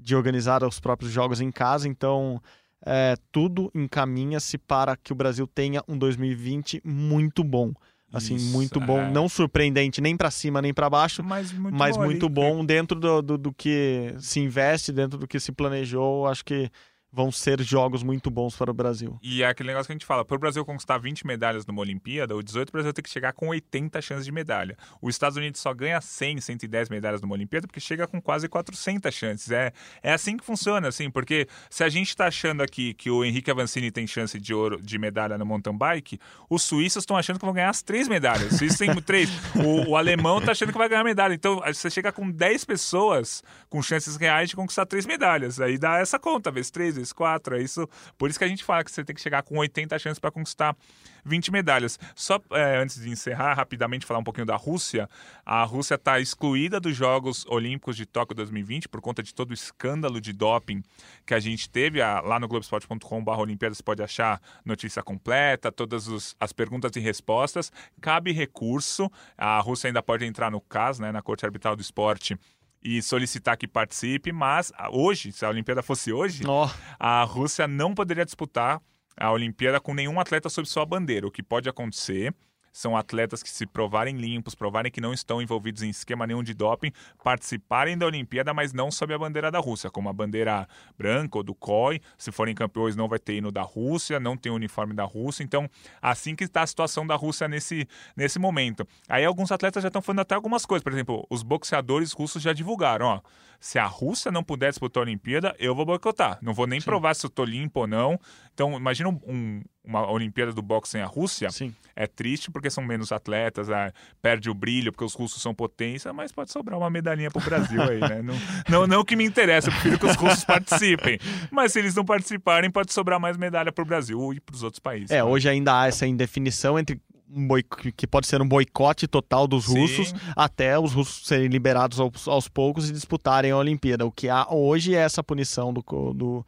[0.02, 1.86] de organizar os próprios jogos em casa.
[1.86, 2.40] Então,
[2.84, 7.72] é, tudo encaminha-se para que o Brasil tenha um 2020 muito bom.
[8.12, 9.10] Assim, Isso, muito bom, é.
[9.10, 12.98] não surpreendente nem para cima nem para baixo, mas muito mas bom muito bom dentro
[12.98, 16.26] do, do, do que se investe, dentro do que se planejou.
[16.26, 16.68] Acho que
[17.12, 19.18] vão ser jogos muito bons para o Brasil.
[19.22, 21.80] E é aquele negócio que a gente fala, para o Brasil conquistar 20 medalhas numa
[21.80, 24.76] Olimpíada, o 18 o Brasil tem que chegar com 80 chances de medalha.
[25.02, 29.12] Os Estados Unidos só ganha 100, 110 medalhas numa Olimpíada porque chega com quase 400
[29.14, 29.50] chances.
[29.50, 33.24] É, é assim que funciona, assim, porque se a gente está achando aqui que o
[33.24, 37.38] Henrique Avancini tem chance de ouro de medalha no mountain bike, os suíços estão achando
[37.38, 38.52] que vão ganhar as três medalhas.
[38.52, 39.30] Os suíços três.
[39.56, 41.34] O, o alemão está achando que vai ganhar medalha.
[41.34, 45.60] Então, você chega com 10 pessoas com chances reais de conquistar três medalhas.
[45.60, 47.56] Aí dá essa conta, vezes três, vezes quatro.
[47.56, 47.88] É isso.
[48.16, 50.30] Por isso que a gente fala que você tem que chegar com 80 chances para
[50.30, 50.76] conquistar
[51.24, 51.98] 20 medalhas.
[52.14, 55.08] Só é, antes de encerrar, rapidamente falar um pouquinho da Rússia.
[55.44, 59.54] A Rússia está excluída dos Jogos Olímpicos de Tóquio 2020 por conta de todo o
[59.54, 60.82] escândalo de doping
[61.26, 62.00] que a gente teve.
[62.00, 67.72] Lá no globesport.com.br Olimpíadas você pode achar notícia completa, todas os, as perguntas e respostas.
[68.00, 69.10] Cabe recurso.
[69.36, 72.38] A Rússia ainda pode entrar no caso, né, na Corte Arbitral do Esporte
[72.82, 76.68] e solicitar que participe, mas hoje, se a Olimpíada fosse hoje, oh.
[76.98, 78.80] a Rússia não poderia disputar
[79.16, 81.26] a Olimpíada com nenhum atleta sob sua bandeira.
[81.26, 82.34] O que pode acontecer
[82.72, 86.54] são atletas que se provarem limpos, provarem que não estão envolvidos em esquema nenhum de
[86.54, 86.92] doping,
[87.22, 91.44] participarem da Olimpíada, mas não sob a bandeira da Rússia, como a bandeira branca ou
[91.44, 92.00] do COI.
[92.16, 95.42] Se forem campeões, não vai ter hino da Rússia, não tem uniforme da Rússia.
[95.42, 95.68] Então,
[96.00, 98.86] assim que está a situação da Rússia nesse, nesse momento.
[99.08, 100.82] Aí alguns atletas já estão falando até algumas coisas.
[100.82, 103.20] Por exemplo, os boxeadores russos já divulgaram, ó.
[103.60, 106.38] Se a Rússia não puder disputar a Olimpíada, eu vou boicotar.
[106.40, 106.86] Não vou nem Sim.
[106.86, 108.18] provar se eu tô limpo ou não.
[108.54, 111.50] Então, imagina um, uma Olimpíada do boxe sem a Rússia.
[111.50, 111.74] Sim.
[111.96, 116.12] É triste porque são menos atletas, é, perde o brilho porque os russos são potência,
[116.12, 118.22] mas pode sobrar uma medalhinha pro Brasil aí, né?
[118.22, 118.34] Não,
[118.68, 121.18] não, não que me interessa, eu prefiro que os russos participem.
[121.50, 125.10] Mas se eles não participarem, pode sobrar mais medalha pro Brasil e pros outros países.
[125.10, 125.24] É, né?
[125.24, 127.00] hoje ainda há essa indefinição entre
[127.32, 127.48] um
[127.96, 129.80] que pode ser um boicote total dos Sim.
[129.80, 134.04] russos, até os russos serem liberados aos, aos, poucos e disputarem a Olimpíada.
[134.04, 136.46] O que há hoje é essa punição do, do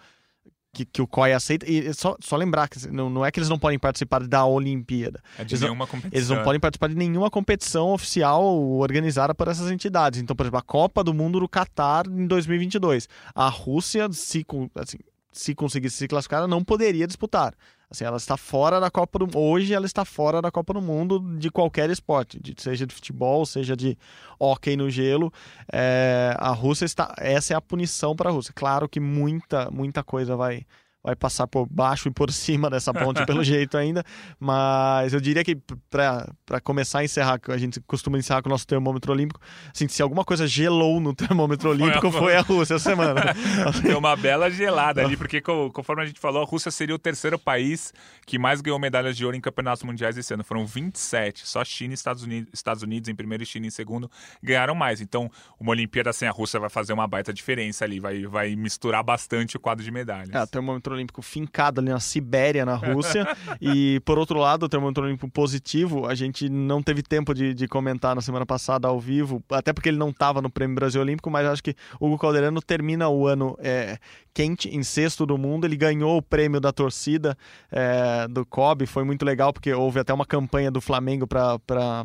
[0.72, 1.70] que, que, o COI aceita.
[1.70, 5.22] E só, só lembrar que não, não é que eles não podem participar da Olimpíada.
[5.38, 6.18] É de eles nenhuma não, competição.
[6.18, 8.42] Eles não podem participar de nenhuma competição oficial
[8.78, 10.20] organizada por essas entidades.
[10.20, 13.08] Então, por exemplo, a Copa do Mundo do Catar em 2022.
[13.34, 14.98] A Rússia, se, assim,
[15.30, 17.54] se conseguisse se classificar, ela não poderia disputar.
[17.92, 21.20] Assim, ela está fora da Copa do Hoje ela está fora da Copa do Mundo
[21.38, 23.98] de qualquer esporte, de, seja de futebol, seja de
[24.40, 25.30] hóquei no gelo.
[25.70, 27.14] É, a Rússia está.
[27.18, 28.54] Essa é a punição para a Rússia.
[28.56, 30.64] Claro que muita, muita coisa vai
[31.02, 34.04] vai passar por baixo e por cima dessa ponte pelo jeito ainda,
[34.38, 35.56] mas eu diria que
[35.90, 39.40] para começar a encerrar, a gente costuma encerrar com o nosso termômetro olímpico,
[39.74, 43.22] assim, se alguma coisa gelou no termômetro olímpico foi a, foi a Rússia essa semana.
[43.82, 47.38] Deu uma bela gelada ali, porque conforme a gente falou, a Rússia seria o terceiro
[47.38, 47.92] país
[48.26, 51.92] que mais ganhou medalhas de ouro em campeonatos mundiais esse ano, foram 27, só China
[51.92, 54.10] e Estados Unidos, Estados Unidos em primeiro e China em segundo
[54.42, 58.24] ganharam mais, então uma Olimpíada sem a Rússia vai fazer uma baita diferença ali, vai,
[58.26, 60.34] vai misturar bastante o quadro de medalhas.
[60.34, 63.26] É, o termômetro olímpico fincado ali na Sibéria, na Rússia.
[63.60, 67.66] e, por outro lado, o termômetro olímpico positivo, a gente não teve tempo de, de
[67.66, 71.30] comentar na semana passada ao vivo, até porque ele não estava no Prêmio Brasil Olímpico,
[71.30, 73.98] mas acho que o Hugo Calderano termina o ano é,
[74.34, 75.64] quente, em sexto do mundo.
[75.64, 77.36] Ele ganhou o prêmio da torcida
[77.70, 81.58] é, do COB, foi muito legal, porque houve até uma campanha do Flamengo para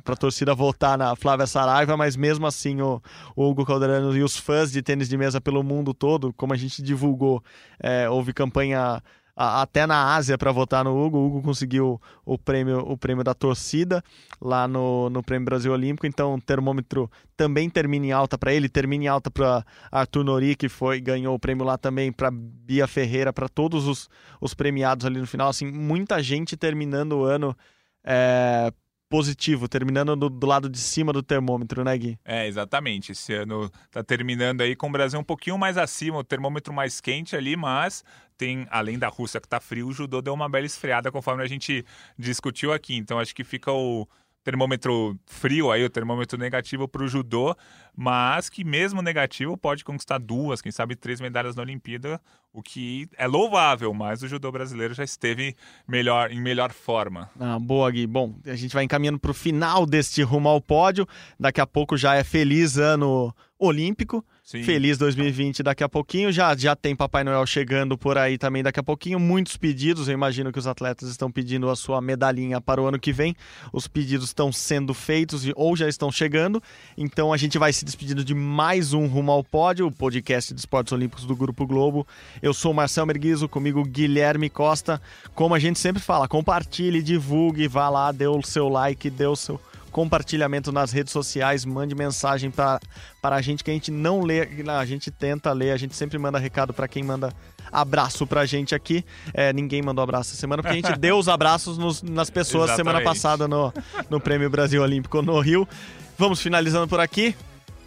[0.05, 3.01] a torcida votar na Flávia Saraiva, mas mesmo assim o,
[3.35, 6.57] o Hugo Calderano e os fãs de tênis de mesa pelo mundo todo, como a
[6.57, 7.43] gente divulgou,
[7.79, 9.01] é, houve campanha
[9.37, 11.19] até na Ásia para votar no Hugo.
[11.19, 14.03] O Hugo conseguiu o prêmio, o prêmio da torcida
[14.41, 16.07] lá no, no Prêmio Brasil Olímpico.
[16.07, 20.55] Então, o termômetro também termina em alta para ele, termina em alta para Arthur Nori,
[20.55, 24.09] que foi ganhou o prêmio lá também, para Bia Ferreira, para todos os,
[24.41, 25.49] os premiados ali no final.
[25.49, 27.55] Assim, muita gente terminando o ano.
[28.03, 28.73] É,
[29.09, 32.19] positivo, terminando do, do, lado de cima do termômetro, né, Gui?
[32.25, 33.11] É, exatamente.
[33.11, 36.99] Esse ano tá terminando aí com o Brasil um pouquinho mais acima, o termômetro mais
[36.99, 38.03] quente ali, mas
[38.37, 41.47] tem, além da Rússia que tá frio, o judô deu uma bela esfriada conforme a
[41.47, 41.85] gente
[42.17, 42.95] discutiu aqui.
[42.95, 44.07] Então acho que fica o
[44.47, 47.53] termômetro frio aí, o termômetro negativo para o judô,
[47.93, 52.21] mas que mesmo negativo pode conquistar duas, quem sabe três medalhas na Olimpíada,
[52.53, 55.53] o que é louvável, mas o judô brasileiro já esteve
[55.85, 57.29] melhor em melhor forma.
[57.37, 58.07] Ah, boa, Gui.
[58.07, 61.05] Bom, a gente vai encaminhando para o final deste rumo ao pódio.
[61.37, 64.23] Daqui a pouco já é feliz ano olímpico.
[64.43, 64.63] Sim.
[64.63, 66.31] Feliz 2020 daqui a pouquinho.
[66.31, 69.19] Já, já tem Papai Noel chegando por aí também daqui a pouquinho.
[69.19, 70.07] Muitos pedidos.
[70.07, 73.35] Eu imagino que os atletas estão pedindo a sua medalhinha para o ano que vem.
[73.73, 76.63] Os pedidos estão sendo feitos ou já estão chegando.
[76.97, 80.59] Então a gente vai se despedindo de mais um Rumo ao Pódio, o podcast de
[80.59, 82.07] esportes olímpicos do Grupo Globo.
[82.41, 85.01] Eu sou o Marcel Merguizo, comigo Guilherme Costa.
[85.35, 89.35] Como a gente sempre fala, compartilhe, divulgue, vá lá, dê o seu like, dê o
[89.35, 89.59] seu
[89.97, 92.79] compartilhamento nas redes sociais, mande mensagem para
[93.23, 96.37] a gente que a gente não lê, a gente tenta ler, a gente sempre manda
[96.37, 97.33] recado para quem manda
[97.71, 99.03] abraço pra gente aqui.
[99.33, 102.69] É, ninguém mandou abraço essa semana, porque a gente deu os abraços nos, nas pessoas
[102.75, 103.73] semana passada no,
[104.07, 105.67] no Prêmio Brasil Olímpico no Rio.
[106.15, 107.35] Vamos finalizando por aqui.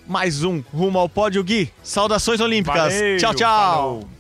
[0.05, 1.71] Mais um Rumo ao Pódio, Gui.
[1.81, 2.93] Saudações olímpicas.
[2.93, 3.73] Valeu, tchau, tchau.
[3.73, 4.20] Falou.